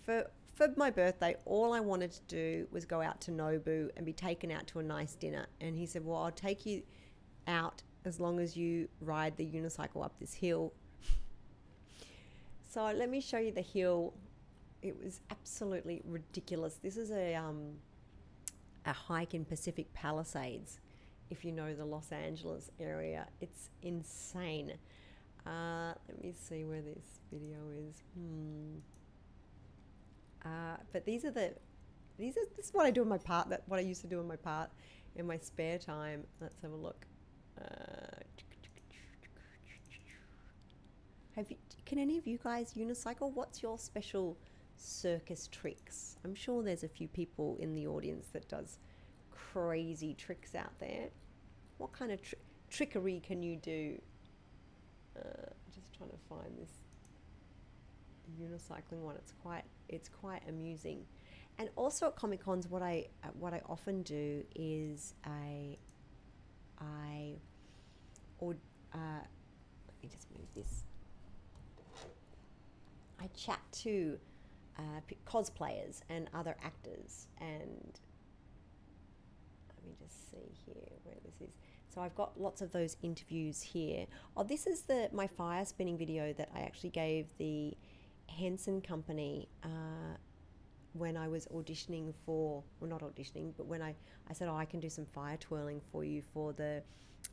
[0.04, 0.30] for
[0.60, 4.12] for my birthday, all I wanted to do was go out to Nobu and be
[4.12, 5.46] taken out to a nice dinner.
[5.58, 6.82] And he said, "Well, I'll take you
[7.46, 10.74] out as long as you ride the unicycle up this hill."
[12.68, 14.12] so let me show you the hill.
[14.82, 16.74] It was absolutely ridiculous.
[16.74, 17.78] This is a um,
[18.84, 20.78] a hike in Pacific Palisades.
[21.30, 24.74] If you know the Los Angeles area, it's insane.
[25.46, 28.02] Uh, let me see where this video is.
[28.14, 28.80] Hmm.
[30.44, 31.52] Uh, but these are the
[32.18, 34.06] these are this is what I do in my part that what I used to
[34.06, 34.70] do in my part
[35.16, 36.24] in my spare time.
[36.40, 37.06] Let's have a look.
[37.60, 37.64] Uh,
[41.36, 43.32] have you, can any of you guys unicycle?
[43.32, 44.36] What's your special
[44.76, 46.16] circus tricks?
[46.24, 48.78] I'm sure there's a few people in the audience that does
[49.30, 51.08] crazy tricks out there.
[51.78, 52.34] What kind of tr-
[52.70, 53.98] trickery can you do?
[55.16, 56.70] Uh, just trying to find this
[58.38, 59.16] unicycling one.
[59.16, 61.04] It's quite it's quite amusing.
[61.58, 63.06] And also at Comic Cons, what I
[63.38, 65.76] what I often do is I
[66.78, 67.36] I
[68.38, 68.56] or
[68.94, 70.84] uh, let me just move this.
[73.20, 74.18] I chat to
[74.78, 78.00] uh, cosplayers and other actors, and
[79.68, 81.54] let me just see here where this is.
[81.94, 84.06] So I've got lots of those interviews here.
[84.36, 87.76] Oh, this is the my fire spinning video that I actually gave the
[88.38, 90.16] Henson Company uh,
[90.92, 93.94] when I was auditioning for, well, not auditioning, but when I,
[94.28, 96.82] I said, oh, I can do some fire twirling for you for the,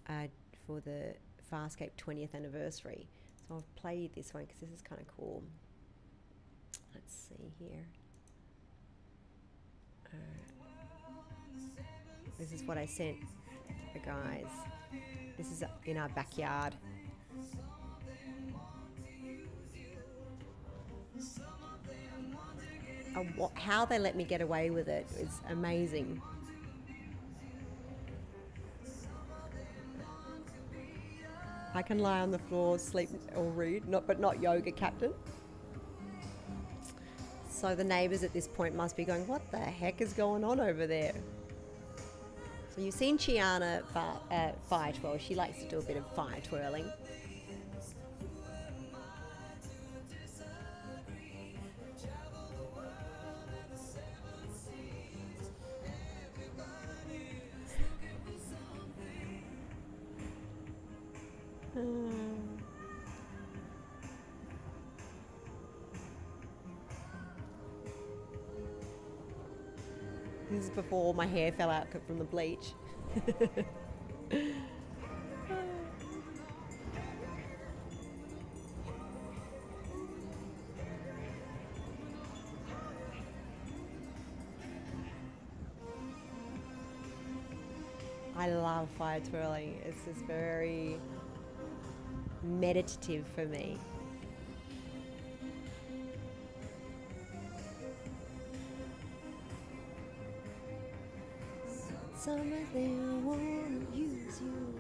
[0.10, 0.28] uh,
[0.66, 1.14] for the
[1.52, 3.08] Farscape 20th anniversary.
[3.48, 5.44] So I'll play you this one because this is kind of cool.
[6.94, 7.86] Let's see here.
[10.14, 10.52] Alright.
[12.38, 13.18] This is what I sent
[13.94, 14.46] the guys.
[15.38, 16.76] This is in our backyard.
[23.56, 26.22] How they let me get away with it is amazing.
[31.74, 35.14] I can lie on the floor, sleep or read, not but not yoga, Captain.
[37.50, 40.60] So the neighbours at this point must be going, "What the heck is going on
[40.60, 41.14] over there?"
[42.74, 45.18] So you've seen Chiana uh, fire twirl.
[45.18, 46.86] She likes to do a bit of fire twirling.
[70.68, 72.74] Is before my hair fell out from the bleach.
[88.36, 89.82] I love fire twirling.
[89.84, 91.00] It's just very
[92.44, 93.78] meditative for me.
[102.28, 104.78] Of them wanna use you.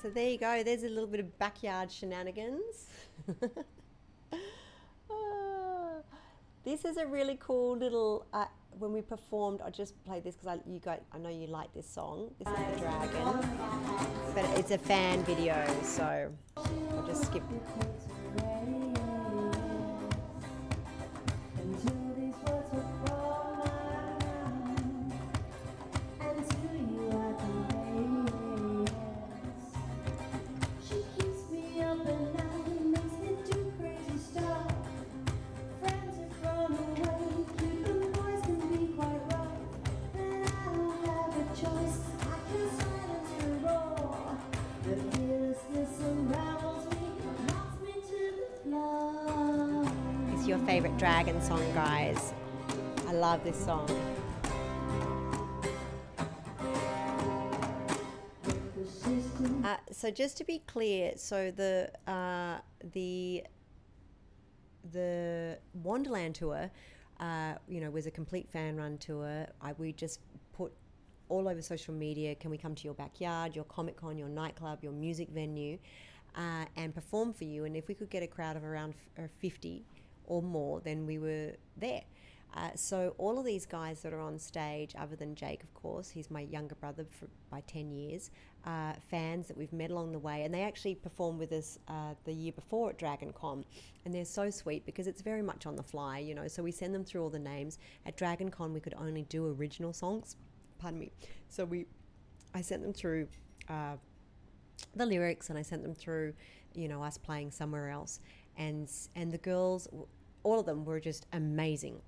[0.00, 0.62] So there you go.
[0.62, 2.86] There's a little bit of backyard shenanigans.
[5.10, 6.00] Ah,
[6.64, 8.26] this is a really cool little.
[8.32, 8.46] Uh,
[8.78, 11.72] when we performed, I just played this because I you guys, I know you like
[11.74, 12.30] this song.
[12.38, 13.48] This is the Dragon,
[14.34, 17.42] but it's a fan video, so I'll just skip.
[51.46, 52.34] Song, guys.
[53.06, 53.88] I love this song.
[59.64, 62.58] Uh, so just to be clear, so the uh,
[62.92, 63.44] the
[64.90, 66.68] the Wonderland tour,
[67.20, 69.46] uh, you know, was a complete fan run tour.
[69.62, 70.18] I, we just
[70.52, 70.72] put
[71.28, 72.34] all over social media.
[72.34, 75.78] Can we come to your backyard, your Comic Con, your nightclub, your music venue,
[76.36, 77.66] uh, and perform for you?
[77.66, 79.84] And if we could get a crowd of around uh, fifty
[80.26, 82.02] or more, than we were there.
[82.54, 86.08] Uh, so all of these guys that are on stage, other than Jake, of course,
[86.08, 88.30] he's my younger brother for, by ten years.
[88.64, 92.14] Uh, fans that we've met along the way, and they actually performed with us uh,
[92.24, 93.64] the year before at Dragon Con,
[94.04, 96.48] and they're so sweet because it's very much on the fly, you know.
[96.48, 97.78] So we send them through all the names.
[98.06, 100.34] At Dragon Con, we could only do original songs.
[100.78, 101.12] Pardon me.
[101.48, 101.86] So we,
[102.54, 103.28] I sent them through
[103.68, 103.96] uh,
[104.96, 106.34] the lyrics, and I sent them through,
[106.74, 108.18] you know, us playing somewhere else,
[108.56, 109.88] and and the girls,
[110.42, 112.00] all of them were just amazing.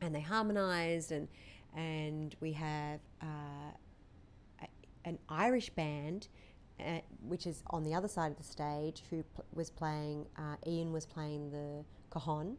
[0.00, 1.28] And they harmonized and
[1.76, 3.72] and we have uh,
[4.62, 4.66] a,
[5.04, 6.28] an Irish band
[6.80, 10.56] uh, which is on the other side of the stage who pl- was playing uh,
[10.66, 12.56] Ian was playing the cajon.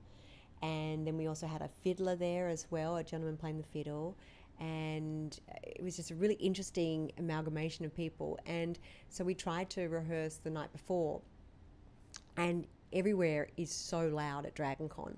[0.62, 4.18] And then we also had a fiddler there as well a gentleman playing the fiddle.
[4.60, 8.39] And it was just a really interesting amalgamation of people.
[8.46, 8.80] And
[9.10, 11.22] so we tried to rehearse the night before.
[12.38, 15.16] And everywhere is so loud at DragonCon,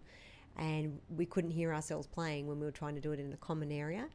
[0.58, 3.38] and we couldn't hear ourselves playing when we were trying to do it in the
[3.38, 4.08] common area.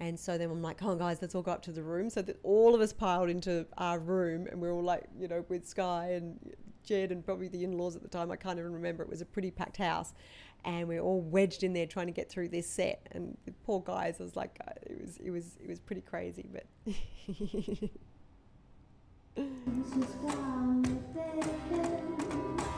[0.00, 2.08] And so then I'm like, come on, guys, let's all go up to the room.
[2.08, 5.44] So that all of us piled into our room, and we're all like, you know,
[5.48, 6.38] with Sky and
[6.84, 8.30] Jed and probably the in-laws at the time.
[8.30, 9.02] I can't even remember.
[9.02, 10.14] It was a pretty packed house,
[10.64, 13.08] and we are all wedged in there trying to get through this set.
[13.10, 16.02] And the poor guys, I was like, uh, it was, it was, it was pretty
[16.02, 16.64] crazy, but.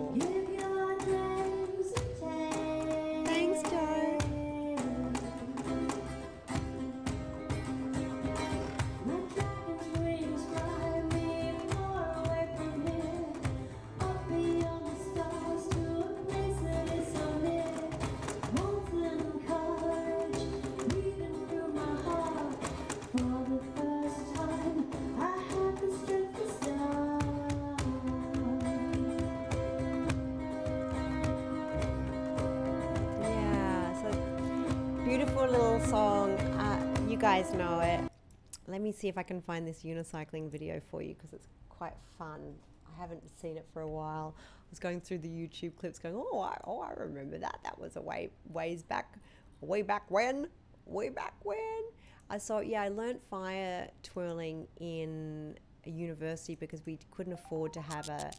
[38.93, 42.53] see if I can find this unicycling video for you because it's quite fun.
[42.87, 44.35] I haven't seen it for a while.
[44.37, 47.59] I was going through the YouTube clips, going, "Oh, I, oh, I remember that.
[47.63, 49.17] That was a way ways back,
[49.61, 50.47] way back when,
[50.85, 51.83] way back when."
[52.29, 52.59] I saw.
[52.59, 58.31] Yeah, I learned fire twirling in a university because we couldn't afford to have a,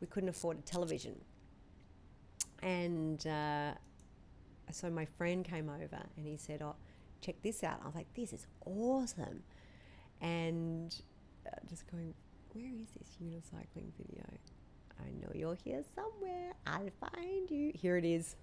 [0.00, 1.20] we couldn't afford a television,
[2.62, 3.26] and.
[3.26, 3.72] Uh,
[4.72, 6.76] so my friend came over and he said, "Oh,
[7.20, 9.42] check this out." I was like, "This is awesome,"
[10.20, 10.94] and
[11.46, 12.14] uh, just going,
[12.52, 14.24] "Where is this unicycling video?"
[15.00, 16.52] I know you're here somewhere.
[16.66, 17.72] I'll find you.
[17.74, 18.36] Here it is.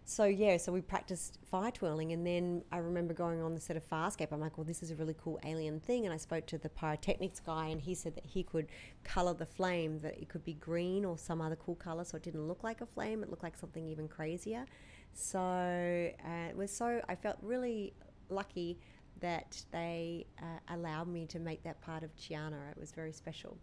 [0.05, 3.77] So yeah, so we practiced fire twirling, and then I remember going on the set
[3.77, 4.29] of Farscape.
[4.31, 6.67] I'm like, well, this is a really cool alien thing, and I spoke to the
[6.67, 8.69] pyrotechnics guy, and he said that he could
[9.03, 12.23] color the flame, that it could be green or some other cool color, so it
[12.23, 14.65] didn't look like a flame; it looked like something even crazier.
[15.13, 17.93] So uh, it was so I felt really
[18.29, 18.79] lucky
[19.21, 22.71] that they uh, allowed me to make that part of Chiana.
[22.71, 23.57] It was very special.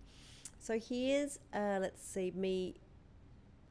[0.59, 2.75] So here's, uh, let's see, me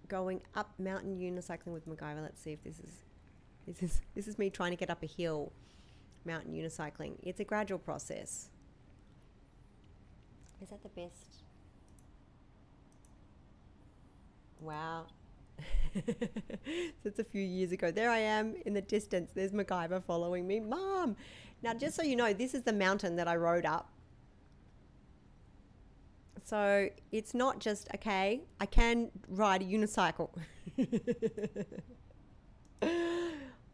[0.08, 2.22] going up mountain unicycling with MacGyver.
[2.22, 2.92] Let's see if this is
[3.66, 5.52] this is this is me trying to get up a hill,
[6.24, 7.14] mountain unicycling.
[7.24, 8.50] It's a gradual process.
[10.62, 11.44] Is that the best?
[14.60, 15.08] Wow.
[15.96, 16.14] so
[17.06, 17.92] it's a few years ago.
[17.92, 19.32] There I am in the distance.
[19.34, 20.60] There's MacGyver following me.
[20.60, 21.16] Mom!
[21.66, 23.90] Now, just so you know, this is the mountain that I rode up
[26.46, 28.44] so it's not just okay.
[28.62, 30.30] I can ride a unicycle.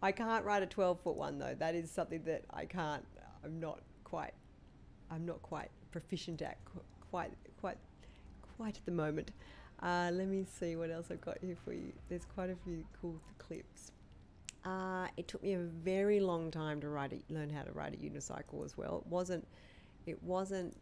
[0.01, 1.53] I can't ride a twelve foot one though.
[1.59, 3.03] That is something that I can't.
[3.43, 4.33] I'm not quite.
[5.11, 6.59] I'm not quite proficient at
[7.11, 7.77] quite quite
[8.57, 9.31] quite at the moment.
[9.83, 11.91] Uh, let me see what else I've got here for you.
[12.07, 13.91] There's quite a few cool clips.
[14.63, 17.93] Uh, it took me a very long time to ride a, learn how to ride
[17.93, 19.03] a unicycle as well.
[19.05, 19.47] It wasn't
[20.05, 20.75] it wasn't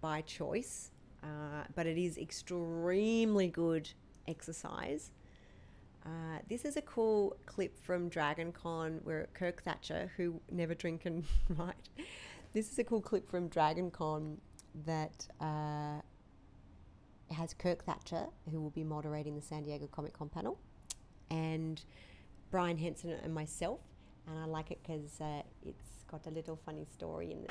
[0.00, 0.90] by choice
[1.22, 3.90] uh, but it is extremely good
[4.28, 5.10] exercise.
[6.04, 11.04] Uh, this is a cool clip from Dragon Con where Kirk Thatcher, who never drink
[11.04, 11.88] and write,
[12.52, 14.38] this is a cool clip from Dragon Con
[14.84, 16.00] that uh,
[17.34, 20.58] has Kirk Thatcher, who will be moderating the San Diego Comic Con panel,
[21.30, 21.82] and
[22.50, 23.80] Brian Henson and myself.
[24.26, 27.50] And I like it because uh, it's got a little funny story in it.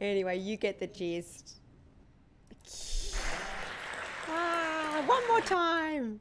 [0.00, 1.56] Anyway, you get the gist.
[4.28, 6.20] Ah, one more time.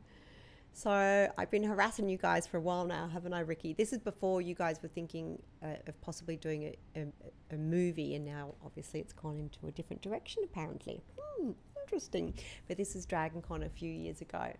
[0.73, 3.73] So I've been harassing you guys for a while now, haven't I, Ricky?
[3.73, 7.07] This is before you guys were thinking uh, of possibly doing a, a,
[7.55, 11.01] a movie, and now obviously it's gone into a different direction, apparently.
[11.19, 11.51] Hmm,
[11.83, 12.33] interesting.
[12.67, 14.53] But this is Dragon Con a few years ago.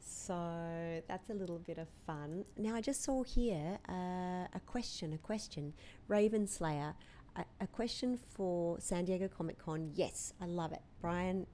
[0.00, 2.44] So that's a little bit of fun.
[2.56, 5.72] Now, I just saw here uh, a question, a question.
[6.08, 6.94] Raven Slayer,
[7.36, 9.90] a, question for San Diego Comic Con.
[9.94, 10.82] Yes, I love it.
[11.00, 11.46] Brian,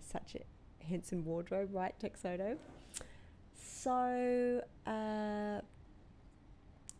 [0.00, 2.56] such a handsome wardrobe, right, Texodo?
[3.54, 5.60] So, uh,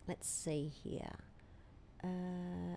[0.08, 1.16] let's see here.
[2.02, 2.76] Uh,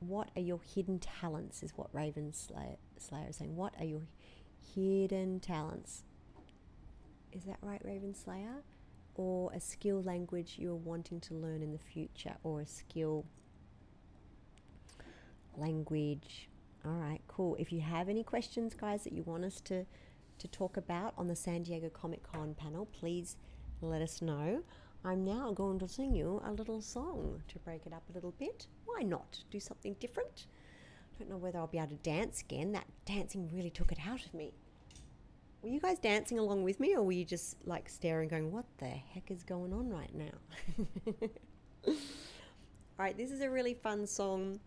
[0.00, 1.62] what are your hidden talents?
[1.62, 3.56] Is what Raven Slayer, Slayer is saying.
[3.56, 4.02] What are your
[4.74, 6.04] hidden talents?
[7.32, 8.62] Is that right, Raven Slayer?
[9.14, 13.24] Or a skill language you're wanting to learn in the future, or a skill
[15.58, 16.48] language.
[16.84, 17.56] All right, cool.
[17.56, 19.84] If you have any questions, guys, that you want us to
[20.38, 23.36] to talk about on the San Diego Comic Con panel, please
[23.80, 24.62] let us know.
[25.04, 28.32] I'm now going to sing you a little song to break it up a little
[28.32, 28.66] bit.
[28.84, 29.38] Why not?
[29.50, 30.46] Do something different.
[31.14, 32.72] I don't know whether I'll be able to dance again.
[32.72, 34.52] That dancing really took it out of me.
[35.62, 38.66] Were you guys dancing along with me, or were you just like staring, going, What
[38.78, 41.26] the heck is going on right now?
[41.88, 41.94] All
[42.98, 44.60] right, this is a really fun song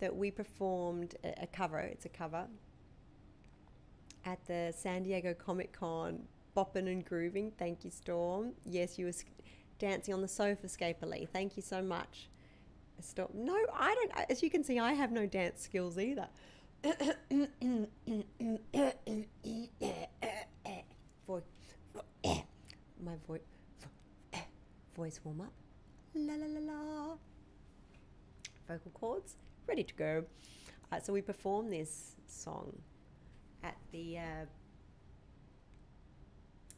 [0.00, 1.78] that we performed a, a cover.
[1.80, 2.46] It's a cover
[4.24, 6.24] at the San Diego Comic Con,
[6.56, 7.52] bopping and grooving.
[7.58, 8.52] Thank you, Storm.
[8.64, 9.12] Yes, you were
[9.78, 11.28] dancing on the sofa, Scaperly.
[11.32, 12.28] Thank you so much.
[13.00, 13.34] Stop.
[13.34, 14.30] No, I don't.
[14.30, 16.28] As you can see, I have no dance skills either.
[21.26, 21.42] voice,
[23.02, 23.40] my voice,
[24.96, 25.52] voice warm up.
[26.14, 27.16] La la la la.
[28.66, 29.36] Vocal cords
[29.66, 30.24] ready to go.
[30.92, 32.72] Uh, so we perform this song
[33.62, 34.44] at the uh,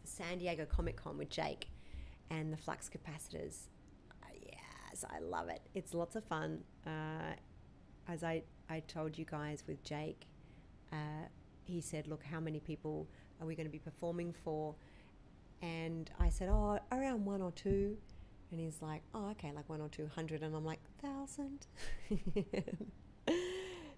[0.04, 1.68] San Diego Comic Con with Jake
[2.30, 3.66] and the Flux Capacitors.
[4.22, 5.60] Uh, yes, I love it.
[5.74, 6.60] It's lots of fun.
[6.86, 7.34] Uh,
[8.08, 10.26] as I, I told you guys with Jake,
[10.92, 11.26] uh,
[11.64, 13.06] he said, Look, how many people
[13.40, 14.74] are we going to be performing for?
[15.60, 17.98] And I said, Oh, around one or two.
[18.50, 20.42] And he's like, Oh, okay, like one or two hundred.
[20.42, 21.66] And I'm like, Thousand.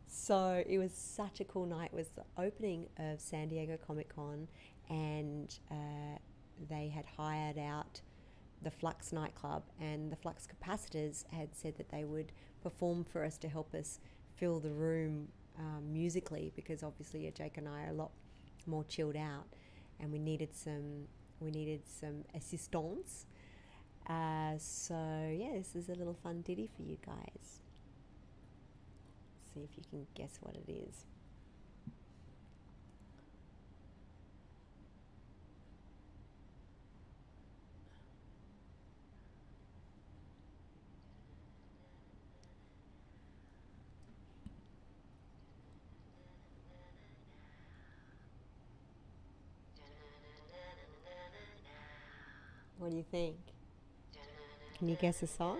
[0.06, 1.90] so it was such a cool night.
[1.92, 4.48] It was the opening of San Diego Comic Con,
[4.88, 6.18] and uh,
[6.68, 8.00] they had hired out
[8.62, 12.32] the Flux nightclub, and the Flux capacitors had said that they would
[12.62, 14.00] perform for us to help us
[14.36, 15.28] fill the room
[15.58, 18.10] um, musically, because obviously Jake and I are a lot
[18.66, 19.46] more chilled out,
[19.98, 21.06] and we needed some
[21.40, 23.24] we needed some assistance.
[24.08, 24.94] Uh, so
[25.38, 27.60] yeah, this is a little fun ditty for you guys.
[29.52, 31.04] See if you can guess what it is.
[52.78, 53.36] What do you think?
[54.80, 55.58] Can you guess a song?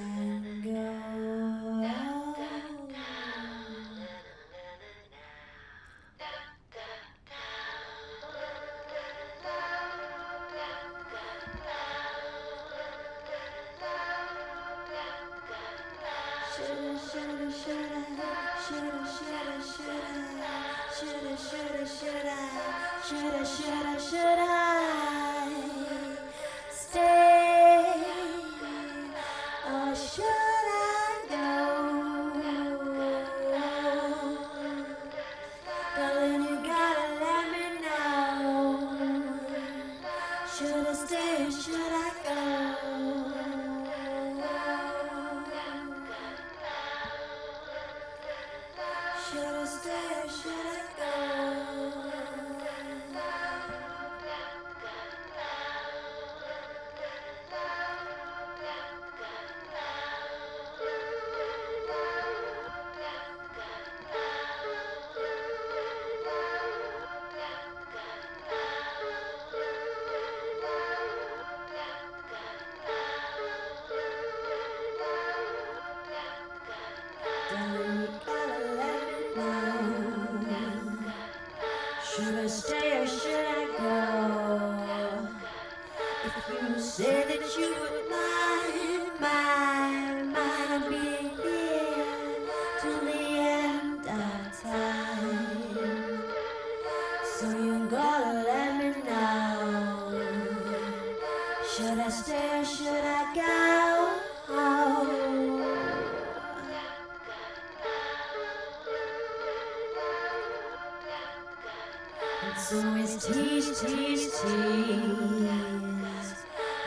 [114.45, 116.35] seems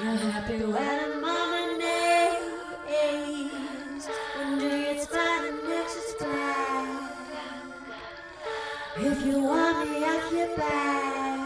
[0.01, 3.23] You're happy when mama names
[4.37, 6.87] Wonder it's fine and next it's bad
[8.97, 11.37] If you want me off your back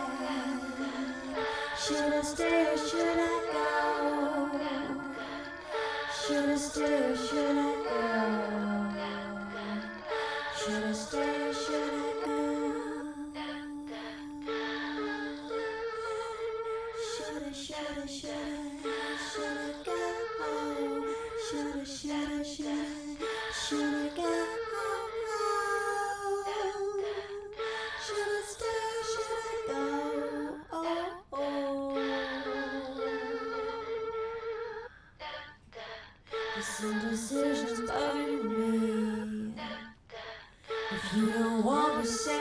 [1.84, 3.70] Should I stay or should I go?
[6.22, 8.02] Should I stay or should I go?
[10.58, 11.41] Should I stay
[17.94, 19.68] Should I
[23.52, 24.32] shoulda go.
[28.48, 28.66] Stay,
[29.12, 29.82] shoulda go.
[30.72, 31.98] Oh, oh.
[36.84, 39.54] Indecision's bugging me.
[40.92, 42.41] If you don't want me, say.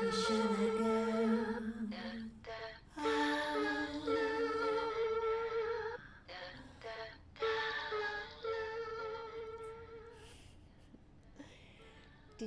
[0.00, 0.12] Did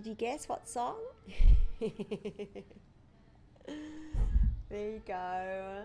[0.05, 0.95] you guess what song?
[1.81, 1.91] there
[4.71, 5.83] you go.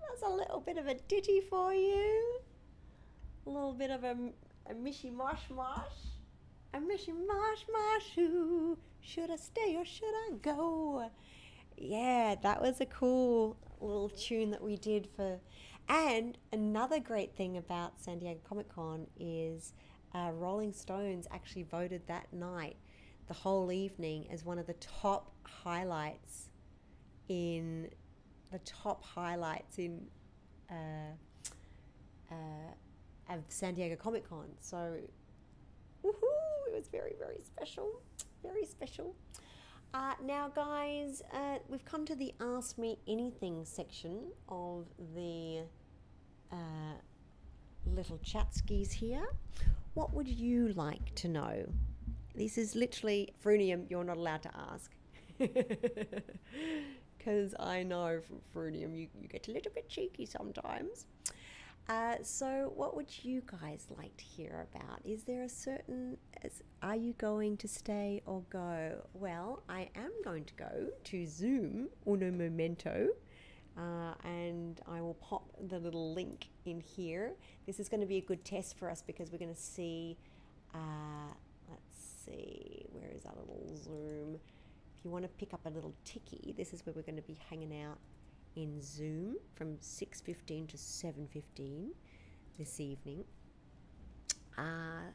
[0.00, 2.38] That's a little bit of a ditty for you.
[3.48, 4.16] A little bit of a,
[4.70, 5.80] a mishy mosh mosh.
[6.72, 8.18] A mishy mosh mosh.
[8.18, 11.10] Ooh should I stay or should I go?
[11.76, 15.38] Yeah, that was a cool little tune that we did for.
[15.88, 19.74] And another great thing about San Diego Comic Con is
[20.14, 22.76] uh, Rolling Stones actually voted that night,
[23.28, 26.48] the whole evening, as one of the top highlights
[27.28, 27.90] in
[28.50, 30.06] the top highlights in
[30.70, 31.14] uh,
[32.30, 34.46] uh, of San Diego Comic Con.
[34.60, 34.96] So,
[36.02, 36.68] woohoo!
[36.68, 38.00] It was very, very special.
[38.44, 39.16] Very special.
[39.94, 44.84] Uh, now, guys, uh, we've come to the Ask Me Anything section of
[45.14, 45.62] the
[46.52, 46.96] uh,
[47.86, 49.26] little chat skis here.
[49.94, 51.64] What would you like to know?
[52.34, 54.90] This is literally Frunium, you're not allowed to ask.
[57.18, 61.06] Because I know from Frunium you, you get a little bit cheeky sometimes.
[61.88, 65.00] Uh, so, what would you guys like to hear about?
[65.04, 66.16] Is there a certain.
[66.82, 69.02] Are you going to stay or go?
[69.12, 73.08] Well, I am going to go to Zoom, uno momento,
[73.76, 77.32] uh, and I will pop the little link in here.
[77.66, 80.16] This is going to be a good test for us because we're going to see.
[80.74, 81.32] Uh,
[81.68, 84.36] let's see, where is our little Zoom?
[84.96, 87.22] If you want to pick up a little ticky, this is where we're going to
[87.22, 87.98] be hanging out
[88.56, 91.94] in Zoom from 6:15 to 7:15
[92.58, 93.24] this evening.
[94.56, 95.10] Uh,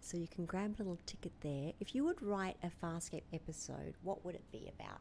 [0.00, 1.72] so you can grab a little ticket there.
[1.80, 5.00] If you would write a Farscape episode, what would it be about?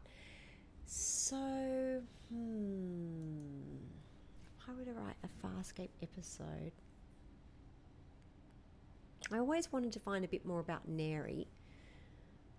[0.85, 3.77] So, hmm,
[4.67, 6.71] I to write a Farscape episode,
[9.31, 11.47] I always wanted to find a bit more about Nerri.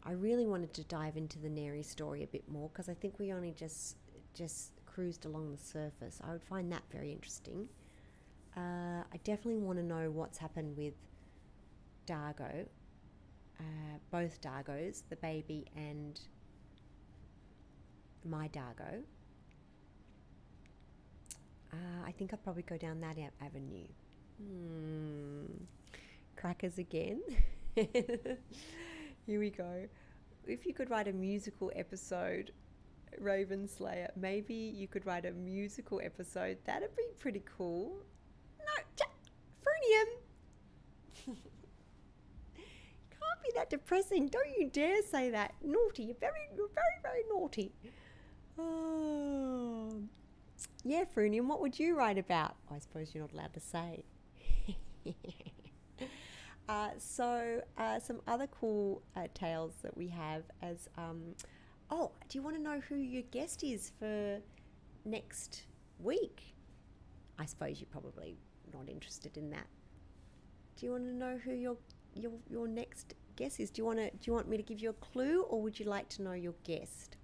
[0.05, 3.19] I really wanted to dive into the Nerri story a bit more because I think
[3.19, 3.97] we only just
[4.35, 6.21] just cruised along the surface.
[6.27, 7.69] I would find that very interesting.
[8.57, 10.95] Uh, I definitely want to know what's happened with
[12.07, 12.67] Dargo,
[13.59, 16.21] uh, both Dargos, the baby and
[18.25, 19.03] my Dargo.
[21.73, 23.87] Uh, I think I'd probably go down that avenue.
[24.39, 25.47] Hmm.
[26.37, 27.23] Crackers again.
[27.75, 29.89] Here we go.
[30.47, 32.51] If you could write a musical episode
[33.19, 34.11] Raven Slayer.
[34.17, 36.59] Maybe you could write a musical episode.
[36.65, 38.03] That'd be pretty cool.
[38.59, 39.07] No,
[39.63, 40.07] Frunium.
[42.57, 44.29] Can't be that depressing.
[44.29, 45.55] Don't you dare say that.
[45.63, 46.05] Naughty.
[46.05, 47.73] You're very, you're very, very naughty.
[48.59, 50.03] Oh.
[50.85, 52.57] Yeah, Frunium, what would you write about?
[52.69, 54.05] I suppose you're not allowed to say.
[56.69, 61.35] uh, so, uh, some other cool uh, tales that we have as um,
[61.95, 64.41] Oh, do you want to know who your guest is for
[65.05, 65.65] next
[65.99, 66.55] week?
[67.39, 68.39] I suppose you're probably
[68.73, 69.67] not interested in that.
[70.79, 71.77] Do you want to know who your
[72.15, 73.69] your your next guest is?
[73.69, 75.79] Do you want to do you want me to give you a clue or would
[75.79, 77.19] you like to know your guest?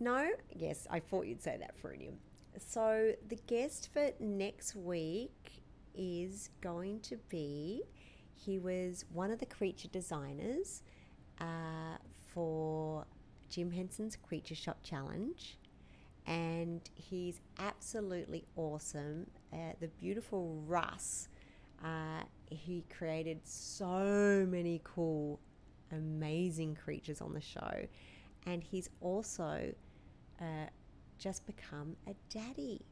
[0.00, 0.30] No?
[0.56, 2.14] Yes, I thought you'd say that, Frunium.
[2.58, 5.62] So the guest for next week
[5.94, 7.82] is going to be
[8.34, 10.82] he was one of the creature designers
[12.32, 13.04] for
[13.48, 15.56] Jim Henson's Creature Shop Challenge,
[16.26, 19.26] and he's absolutely awesome.
[19.52, 21.28] Uh, the beautiful Russ,
[21.82, 25.40] uh, he created so many cool,
[25.92, 27.86] amazing creatures on the show,
[28.46, 29.72] and he's also
[30.40, 30.66] uh,
[31.18, 32.82] just become a daddy.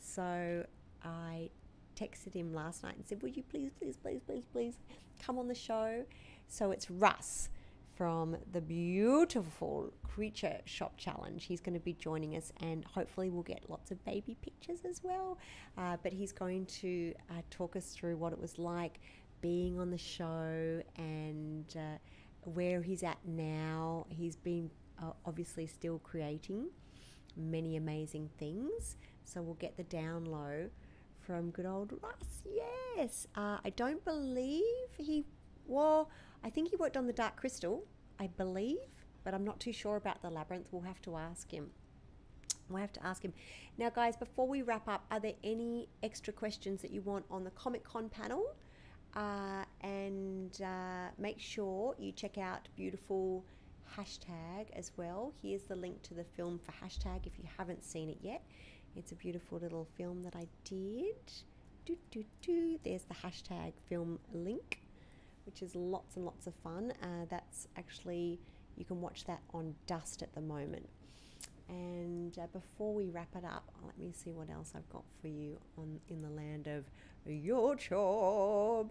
[0.00, 0.64] So
[1.04, 1.50] I
[1.96, 4.74] texted him last night and said, Would you please, please, please, please, please
[5.22, 6.04] come on the show?
[6.48, 7.50] So it's Russ
[7.96, 11.42] from the beautiful Creature Shop Challenge.
[11.42, 15.02] He's going to be joining us, and hopefully, we'll get lots of baby pictures as
[15.02, 15.38] well.
[15.78, 19.00] Uh, but he's going to uh, talk us through what it was like
[19.40, 21.98] being on the show and uh,
[22.42, 24.06] where he's at now.
[24.10, 24.70] He's been
[25.02, 26.68] uh, obviously still creating
[27.36, 28.96] many amazing things.
[29.24, 30.68] So, we'll get the down low
[31.20, 32.42] from good old Russ.
[32.44, 33.26] Yes.
[33.34, 34.62] Uh, I don't believe
[34.98, 35.24] he.
[35.66, 36.10] Well,
[36.46, 37.82] I think he worked on the Dark Crystal,
[38.20, 38.78] I believe,
[39.24, 40.68] but I'm not too sure about the Labyrinth.
[40.70, 41.70] We'll have to ask him.
[42.68, 43.32] We'll have to ask him.
[43.78, 47.42] Now, guys, before we wrap up, are there any extra questions that you want on
[47.42, 48.54] the Comic Con panel?
[49.16, 53.44] Uh, and uh, make sure you check out beautiful
[53.98, 55.32] hashtag as well.
[55.42, 58.44] Here's the link to the film for hashtag if you haven't seen it yet.
[58.94, 61.16] It's a beautiful little film that I did.
[61.84, 62.78] Do, do, do.
[62.84, 64.80] There's the hashtag film link
[65.46, 66.92] which is lots and lots of fun.
[67.02, 68.38] Uh, that's actually,
[68.76, 70.88] you can watch that on Dust at the moment.
[71.68, 75.28] And uh, before we wrap it up, let me see what else I've got for
[75.28, 76.84] you on in the land of
[77.28, 78.90] YouTube.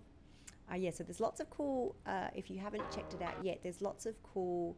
[0.71, 3.59] Uh, yeah, so there's lots of cool, uh, if you haven't checked it out yet,
[3.61, 4.75] there's lots of cool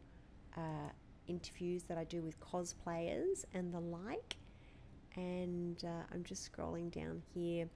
[0.56, 0.90] uh,
[1.26, 4.36] interviews that I do with cosplayers and the like.
[5.16, 7.68] And uh, I'm just scrolling down here.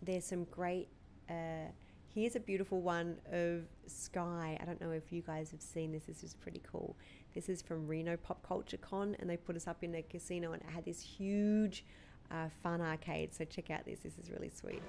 [0.00, 0.88] There's some great,
[1.30, 1.70] uh,
[2.14, 4.58] here's a beautiful one of Sky.
[4.60, 6.96] I don't know if you guys have seen this, this is pretty cool.
[7.34, 10.52] This is from Reno Pop Culture Con, and they put us up in a casino
[10.52, 11.84] and it had this huge
[12.30, 13.34] uh, fun arcade.
[13.34, 14.82] So check out this, this is really sweet.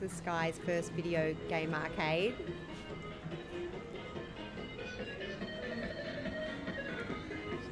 [0.00, 2.34] This is Sky's first video game arcade.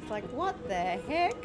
[0.01, 1.35] She's like, what the heck?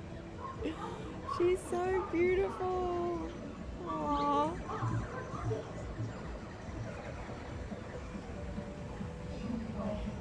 [0.62, 3.18] She's so beautiful.
[3.86, 4.52] Aww.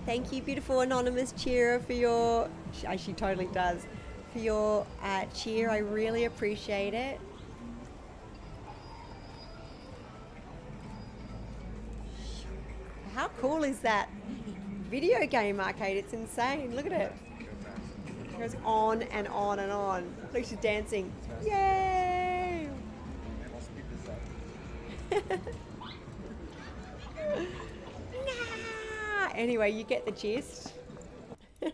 [0.05, 2.49] Thank you, beautiful anonymous cheerer, for your.
[2.71, 3.85] She, uh, she totally does.
[4.33, 7.19] For your uh, cheer, I really appreciate it.
[13.13, 14.09] How cool is that
[14.89, 15.97] video game arcade?
[15.97, 16.75] It's insane.
[16.75, 17.13] Look at it.
[18.39, 20.15] Goes on and on and on.
[20.33, 21.11] Look, she's dancing.
[21.43, 22.69] Yay!
[25.11, 25.19] nah.
[29.35, 30.71] Anyway, you get the gist.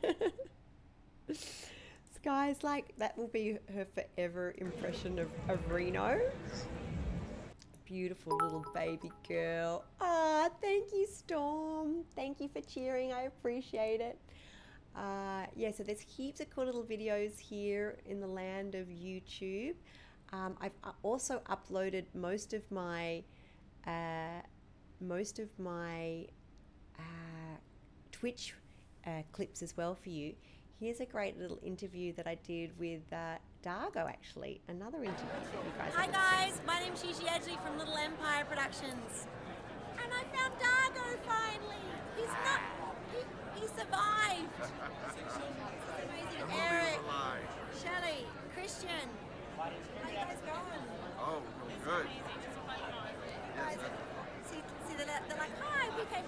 [2.15, 6.19] Sky's like, that will be her forever impression of, of Reno.
[7.85, 9.83] Beautiful little baby girl.
[10.01, 12.03] Ah, thank you, Storm.
[12.15, 13.13] Thank you for cheering.
[13.13, 14.17] I appreciate it.
[14.95, 19.75] Uh, yeah, so there's heaps of cool little videos here in the land of YouTube.
[20.31, 23.23] Um, I've uh, also uploaded most of my
[23.85, 24.41] uh,
[25.01, 26.25] most of my
[26.97, 27.57] uh,
[28.11, 28.55] Twitch
[29.05, 30.33] uh, clips as well for you.
[30.79, 34.61] Here's a great little interview that I did with uh, Dargo, actually.
[34.67, 35.25] Another interview
[35.77, 39.27] guys Hi guys, my name's Gigi Edgley from Little Empire Productions.
[40.01, 41.77] And I found Dargo finally.
[42.17, 42.59] He's not,
[43.75, 44.47] survived.
[45.95, 46.47] Amazing.
[46.55, 46.99] Eric,
[47.81, 48.21] Shelley,
[48.55, 49.05] Christian.
[49.57, 49.69] How
[50.09, 50.83] you guys going?
[51.19, 51.41] Oh,
[51.83, 52.07] good.
[53.55, 53.77] Guys,
[54.47, 56.25] see, see they're, they're like, hi, we came,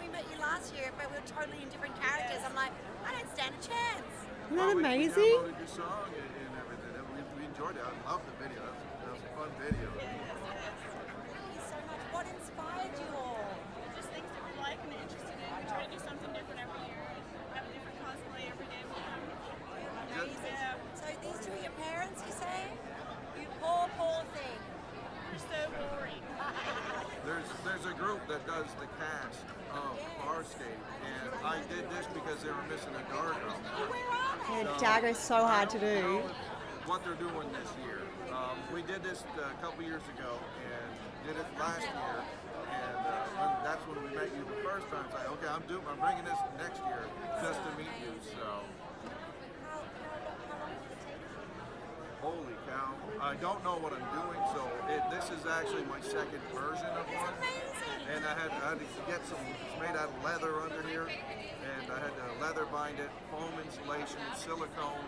[0.00, 2.42] we met you last year, but we were totally in different characters.
[2.46, 2.72] I'm like,
[3.06, 4.10] I don't stand a chance.
[4.48, 5.22] Isn't that Well, amazing?
[5.22, 6.92] We downloaded your song and, and everything.
[6.98, 7.84] and We, we enjoyed it.
[7.84, 8.62] I loved the video.
[8.62, 9.88] That was, that was a fun video.
[9.98, 12.02] Thank you so much.
[12.14, 13.42] What inspired you all?
[13.98, 15.48] Just things that we like and interested in.
[15.50, 17.22] We try to do something different every year and
[17.58, 18.82] have a different cosplay every day.
[18.86, 19.22] we come.
[20.14, 20.78] Amazing.
[20.96, 22.60] So these two are your parents, you say?
[23.36, 24.58] You poor, poor thing.
[25.28, 26.24] We're so boring.
[27.28, 29.44] There's there's a group that does the cast
[29.76, 29.92] of
[30.24, 32.06] Farscape, and I did this
[32.78, 33.52] were missing a Dargo.
[34.50, 36.22] Yeah, Dargo's so hard to do.
[36.86, 38.00] What they're doing this year.
[38.32, 40.88] Um, we did this a couple years ago and
[41.26, 42.18] did it last year,
[42.70, 45.04] and uh, that's when we met you the first time.
[45.06, 47.04] It's like, okay, I'm doing, I'm bringing this next year
[47.42, 48.12] just to meet you.
[48.32, 48.64] So.
[52.20, 52.98] Holy cow.
[53.22, 57.06] I don't know what I'm doing, so it, this is actually my second version of
[57.14, 57.36] one.
[58.10, 61.06] And I had, I had to get some, it's made out of leather under here,
[61.06, 61.57] and
[61.90, 65.04] I had to leather bind it, foam insulation, silicone,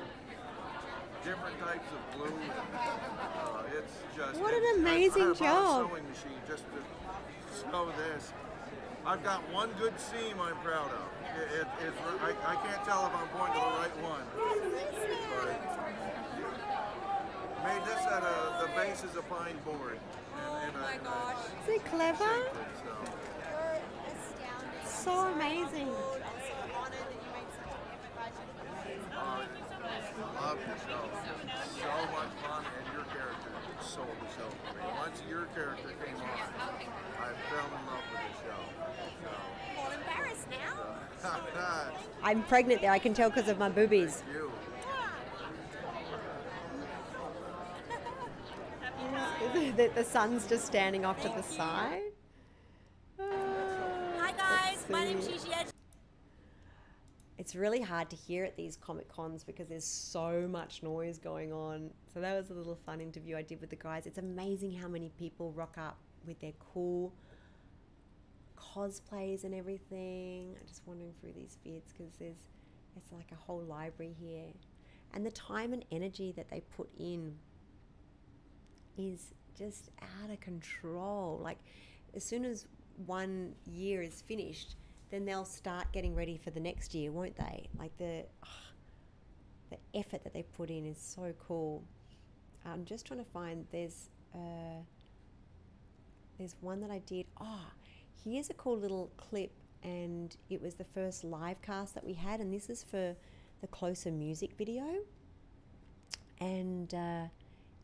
[1.24, 2.32] different types of glue.
[2.32, 4.40] And, uh, it's just.
[4.40, 5.84] What an it's- I- amazing I, bought job.
[5.84, 6.78] a sewing machine just to
[7.70, 8.32] sew this.
[9.06, 11.08] I've got one good seam I'm proud of.
[11.36, 14.24] It, it, it's, I, I can't tell if I'm pointing to the right one.
[14.36, 14.58] But
[17.64, 19.98] made this at of the base is a pine board.
[19.98, 21.44] And, and Oh my I, gosh.
[21.64, 22.24] Is it clever?
[22.24, 22.92] shaped so.
[23.48, 23.80] You're
[24.12, 24.84] astounding.
[24.84, 25.88] So amazing.
[25.88, 28.28] I'm so honored that you made such an effort by
[29.16, 29.44] Uh,
[30.50, 31.04] love the show.
[31.80, 34.82] So much fun, and your character sold the show for me.
[34.98, 38.60] Once your character came on, I fell in love with the show.
[39.78, 40.74] All embarrassed now.
[41.22, 41.30] So,
[42.24, 44.24] I'm pregnant there, I can tell because of my boobies.
[44.32, 44.50] you.
[49.76, 52.02] the, the sun's just standing off to the side.
[53.20, 55.32] Hi guys, my name's see.
[55.32, 55.79] Gigi Edgley.
[57.40, 61.54] It's really hard to hear at these Comic Cons because there's so much noise going
[61.54, 61.88] on.
[62.12, 64.04] So that was a little fun interview I did with the guys.
[64.04, 67.14] It's amazing how many people rock up with their cool
[68.58, 70.54] cosplays and everything.
[70.60, 72.36] I'm just wandering through these vids because there's
[72.94, 74.52] it's like a whole library here,
[75.14, 77.34] and the time and energy that they put in
[78.98, 79.88] is just
[80.22, 81.40] out of control.
[81.42, 81.58] Like,
[82.14, 82.66] as soon as
[83.06, 84.76] one year is finished,
[85.10, 87.68] then they'll start getting ready for the next year, won't they?
[87.78, 88.24] Like the
[89.70, 91.84] the effort that they put in is so cool.
[92.64, 94.82] I'm just trying to find there's uh,
[96.38, 97.26] there's one that I did.
[97.40, 97.72] Ah,
[98.24, 99.52] here's a cool little clip,
[99.82, 103.14] and it was the first live cast that we had, and this is for
[103.60, 104.84] the closer music video.
[106.40, 107.24] And uh,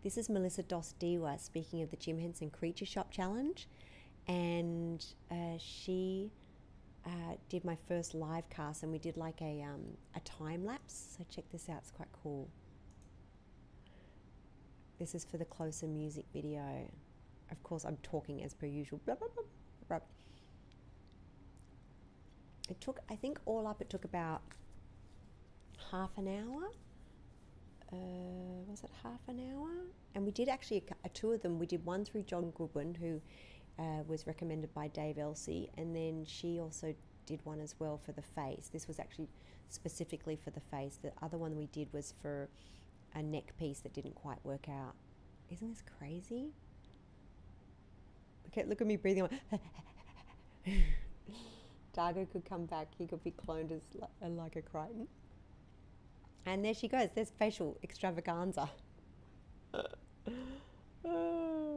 [0.02, 3.68] this is Melissa Dos Diwa speaking of the Jim Henson Creature Shop Challenge,
[4.26, 6.30] and uh, she
[7.06, 9.82] uh, did my first live cast, and we did like a um,
[10.14, 11.16] a time lapse.
[11.16, 12.48] So check this out; it's quite cool.
[14.98, 16.90] This is for the closer music video.
[17.50, 19.00] Of course, I'm talking as per usual.
[19.04, 19.44] Blah, blah, blah.
[22.68, 24.42] It took, I think, all up, it took about
[25.90, 26.70] half an hour.
[27.92, 29.70] Uh, was it half an hour?
[30.14, 31.58] And we did actually a, a two of them.
[31.58, 33.20] We did one through John Goodwin, who
[33.78, 36.94] uh, was recommended by Dave Elsey, and then she also
[37.26, 38.70] did one as well for the face.
[38.72, 39.28] This was actually
[39.68, 40.98] specifically for the face.
[41.02, 42.48] The other one we did was for
[43.14, 44.94] a neck piece that didn't quite work out.
[45.50, 46.52] Isn't this crazy?
[48.48, 49.28] Okay, look at me breathing.
[51.96, 52.88] Dargo could come back.
[52.96, 55.08] He could be cloned as li- like a Crichton.
[56.44, 57.08] And there she goes.
[57.14, 58.70] There's facial extravaganza.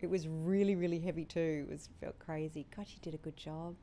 [0.00, 1.66] it was really, really heavy too.
[1.66, 2.66] It was felt crazy.
[2.76, 3.74] God, she did a good job.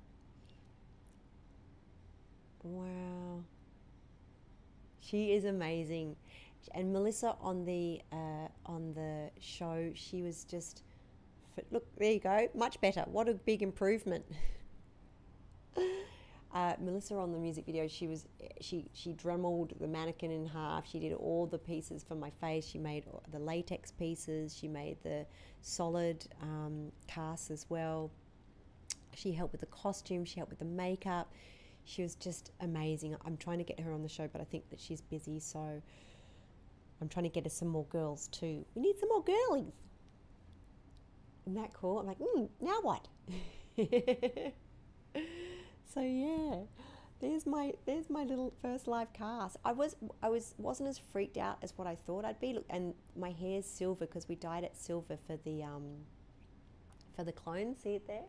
[2.64, 3.44] Wow.
[5.02, 6.15] She is amazing.
[6.73, 10.84] And Melissa on the uh, on the show, she was just
[11.72, 11.85] look.
[11.98, 12.48] There you go.
[12.56, 13.03] Much better.
[13.07, 14.26] What a big improvement.
[16.53, 18.27] Uh, Melissa on the music video, she was
[18.61, 20.88] she she dremeled the mannequin in half.
[20.88, 22.63] She did all the pieces for my face.
[22.63, 24.55] She made the latex pieces.
[24.55, 25.25] She made the
[25.61, 28.11] solid um, casts as well.
[29.15, 30.25] She helped with the costume.
[30.25, 31.31] She helped with the makeup.
[31.85, 33.15] She was just amazing.
[33.25, 35.81] I'm trying to get her on the show, but I think that she's busy, so
[37.01, 38.63] I'm trying to get her some more girls too.
[38.75, 39.73] We need some more girlies.
[41.45, 41.99] Isn't that cool?
[41.99, 43.07] I'm like, mm, now what?
[45.94, 46.56] so yeah,
[47.20, 49.57] there's my there's my little first live cast.
[49.64, 52.53] I was I was wasn't as freaked out as what I thought I'd be.
[52.53, 56.06] Look, and my hair's silver because we dyed it silver for the um
[57.15, 57.76] for the clone.
[57.82, 58.26] See it there?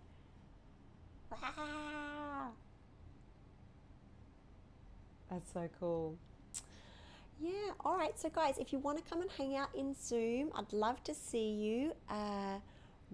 [1.33, 2.49] Ah!
[5.31, 6.17] That's so cool.
[7.41, 8.19] Yeah, all right.
[8.19, 11.15] So, guys, if you want to come and hang out in Zoom, I'd love to
[11.15, 11.93] see you.
[12.09, 12.59] Uh,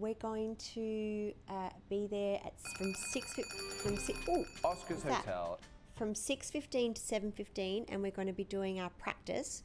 [0.01, 3.35] we're going to uh, be there at from six
[3.83, 4.19] from six.
[4.29, 5.25] Oh, Oscar's what's that?
[5.27, 5.61] Hotel.
[5.97, 9.63] From six fifteen to seven fifteen, and we're going to be doing our practice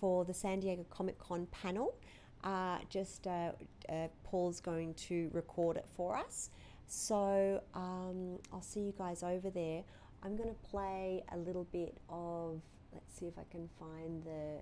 [0.00, 1.94] for the San Diego Comic Con panel.
[2.42, 3.52] Uh, just uh,
[3.88, 6.50] uh, Paul's going to record it for us.
[6.86, 9.82] So um, I'll see you guys over there.
[10.22, 12.60] I'm going to play a little bit of.
[12.92, 14.60] Let's see if I can find the.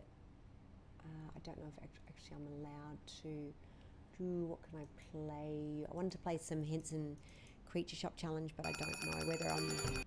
[1.04, 3.52] Uh, I don't know if actually I'm allowed to
[4.22, 4.44] do.
[4.46, 5.86] What can I play?
[5.90, 7.16] I wanted to play some Henson
[7.70, 10.04] Creature Shop Challenge, but I don't know whether I'm.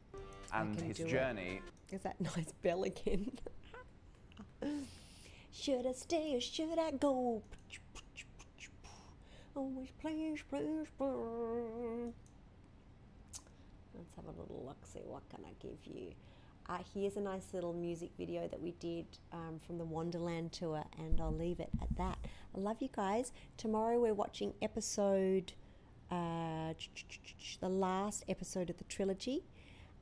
[0.52, 1.10] I And can his do it.
[1.10, 1.62] journey.
[1.92, 3.32] Is that nice bell again?
[5.52, 7.42] should I stay or should I go?
[9.56, 12.14] Always please, please, please.
[13.94, 14.78] Let's have a little look.
[14.86, 16.12] See what can I give you?
[16.68, 20.84] Uh, here's a nice little music video that we did um, from the Wonderland tour,
[20.98, 22.18] and I'll leave it at that.
[22.56, 23.32] I love you guys.
[23.56, 25.54] Tomorrow we're watching episode,
[26.10, 26.74] uh,
[27.60, 29.44] the last episode of the trilogy,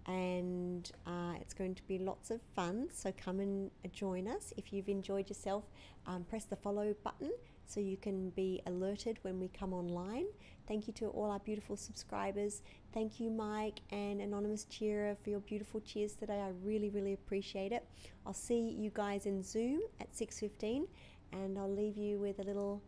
[0.07, 2.89] and uh, it's going to be lots of fun.
[2.93, 4.53] So come and join us.
[4.57, 5.63] If you've enjoyed yourself,
[6.07, 7.31] um, press the follow button
[7.65, 10.25] so you can be alerted when we come online.
[10.67, 12.61] Thank you to all our beautiful subscribers.
[12.93, 16.41] Thank you, Mike and Anonymous Cheerer, for your beautiful cheers today.
[16.41, 17.85] I really, really appreciate it.
[18.25, 20.87] I'll see you guys in Zoom at 6.15
[21.31, 22.81] and I'll leave you with a little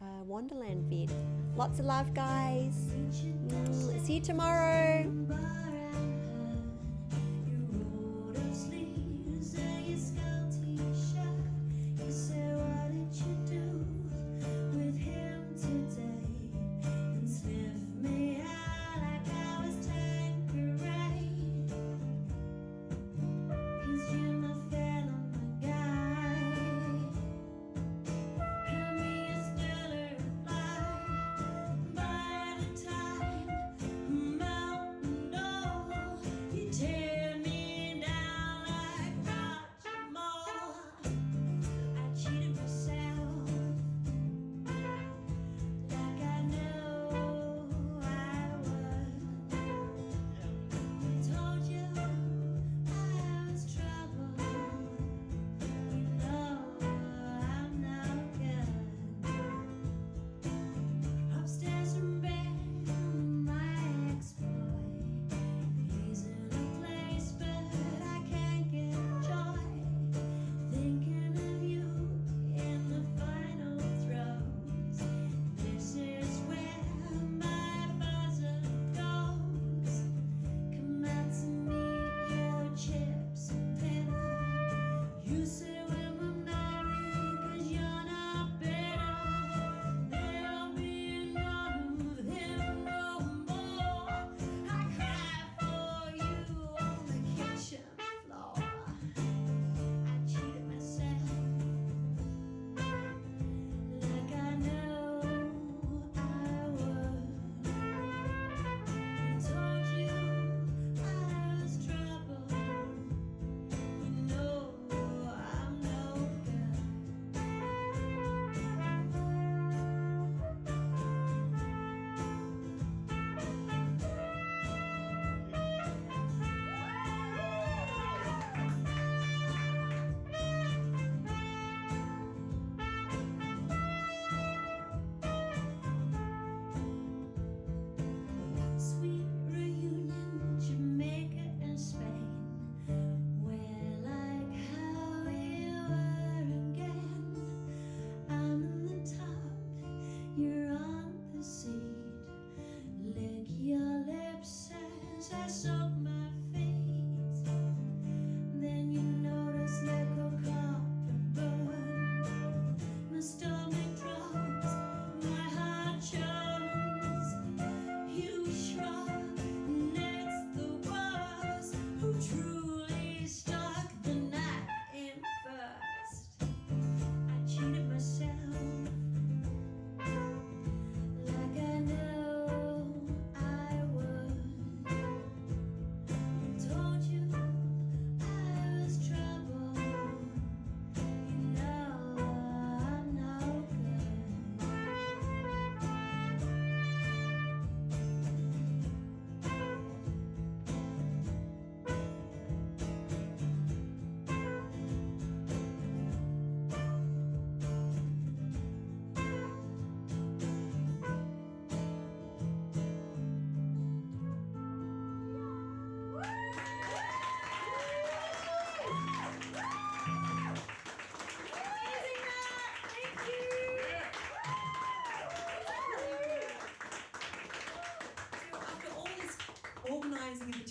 [0.00, 1.10] uh, Wonderland vid.
[1.56, 2.74] Lots of love, guys.
[2.92, 5.04] Mm, See you tomorrow.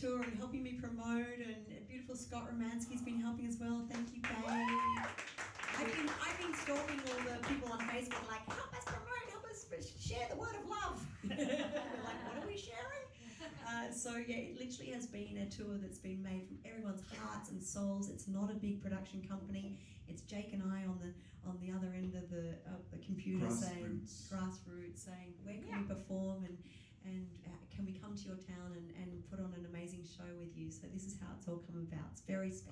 [0.06, 3.86] tour and helping me promote, and beautiful Scott Romansky's been helping as well.
[3.90, 4.46] Thank you, babe.
[4.46, 9.46] I've been, I've been stalking all the people on Facebook, like, help us promote, help
[9.50, 9.66] us
[10.00, 11.02] share the word of love.
[11.26, 13.06] Like, what are we sharing?
[13.68, 17.50] Uh, so, yeah, it literally has been a tour that's been made from everyone's hearts
[17.50, 18.10] and souls.
[18.10, 19.80] It's not a big production company.
[20.08, 21.14] It's Jake and I on the
[21.50, 23.70] on the other end of the, of the computer grassroots.
[23.70, 24.02] saying,
[24.34, 25.82] grassroots, saying, where can yeah.
[25.82, 26.46] we perform?
[26.46, 26.58] and
[27.06, 30.32] and uh, can we come to your town and, and put on an amazing show
[30.40, 30.72] with you.
[30.72, 32.08] So this is how it's all come about.
[32.14, 32.72] It's very special.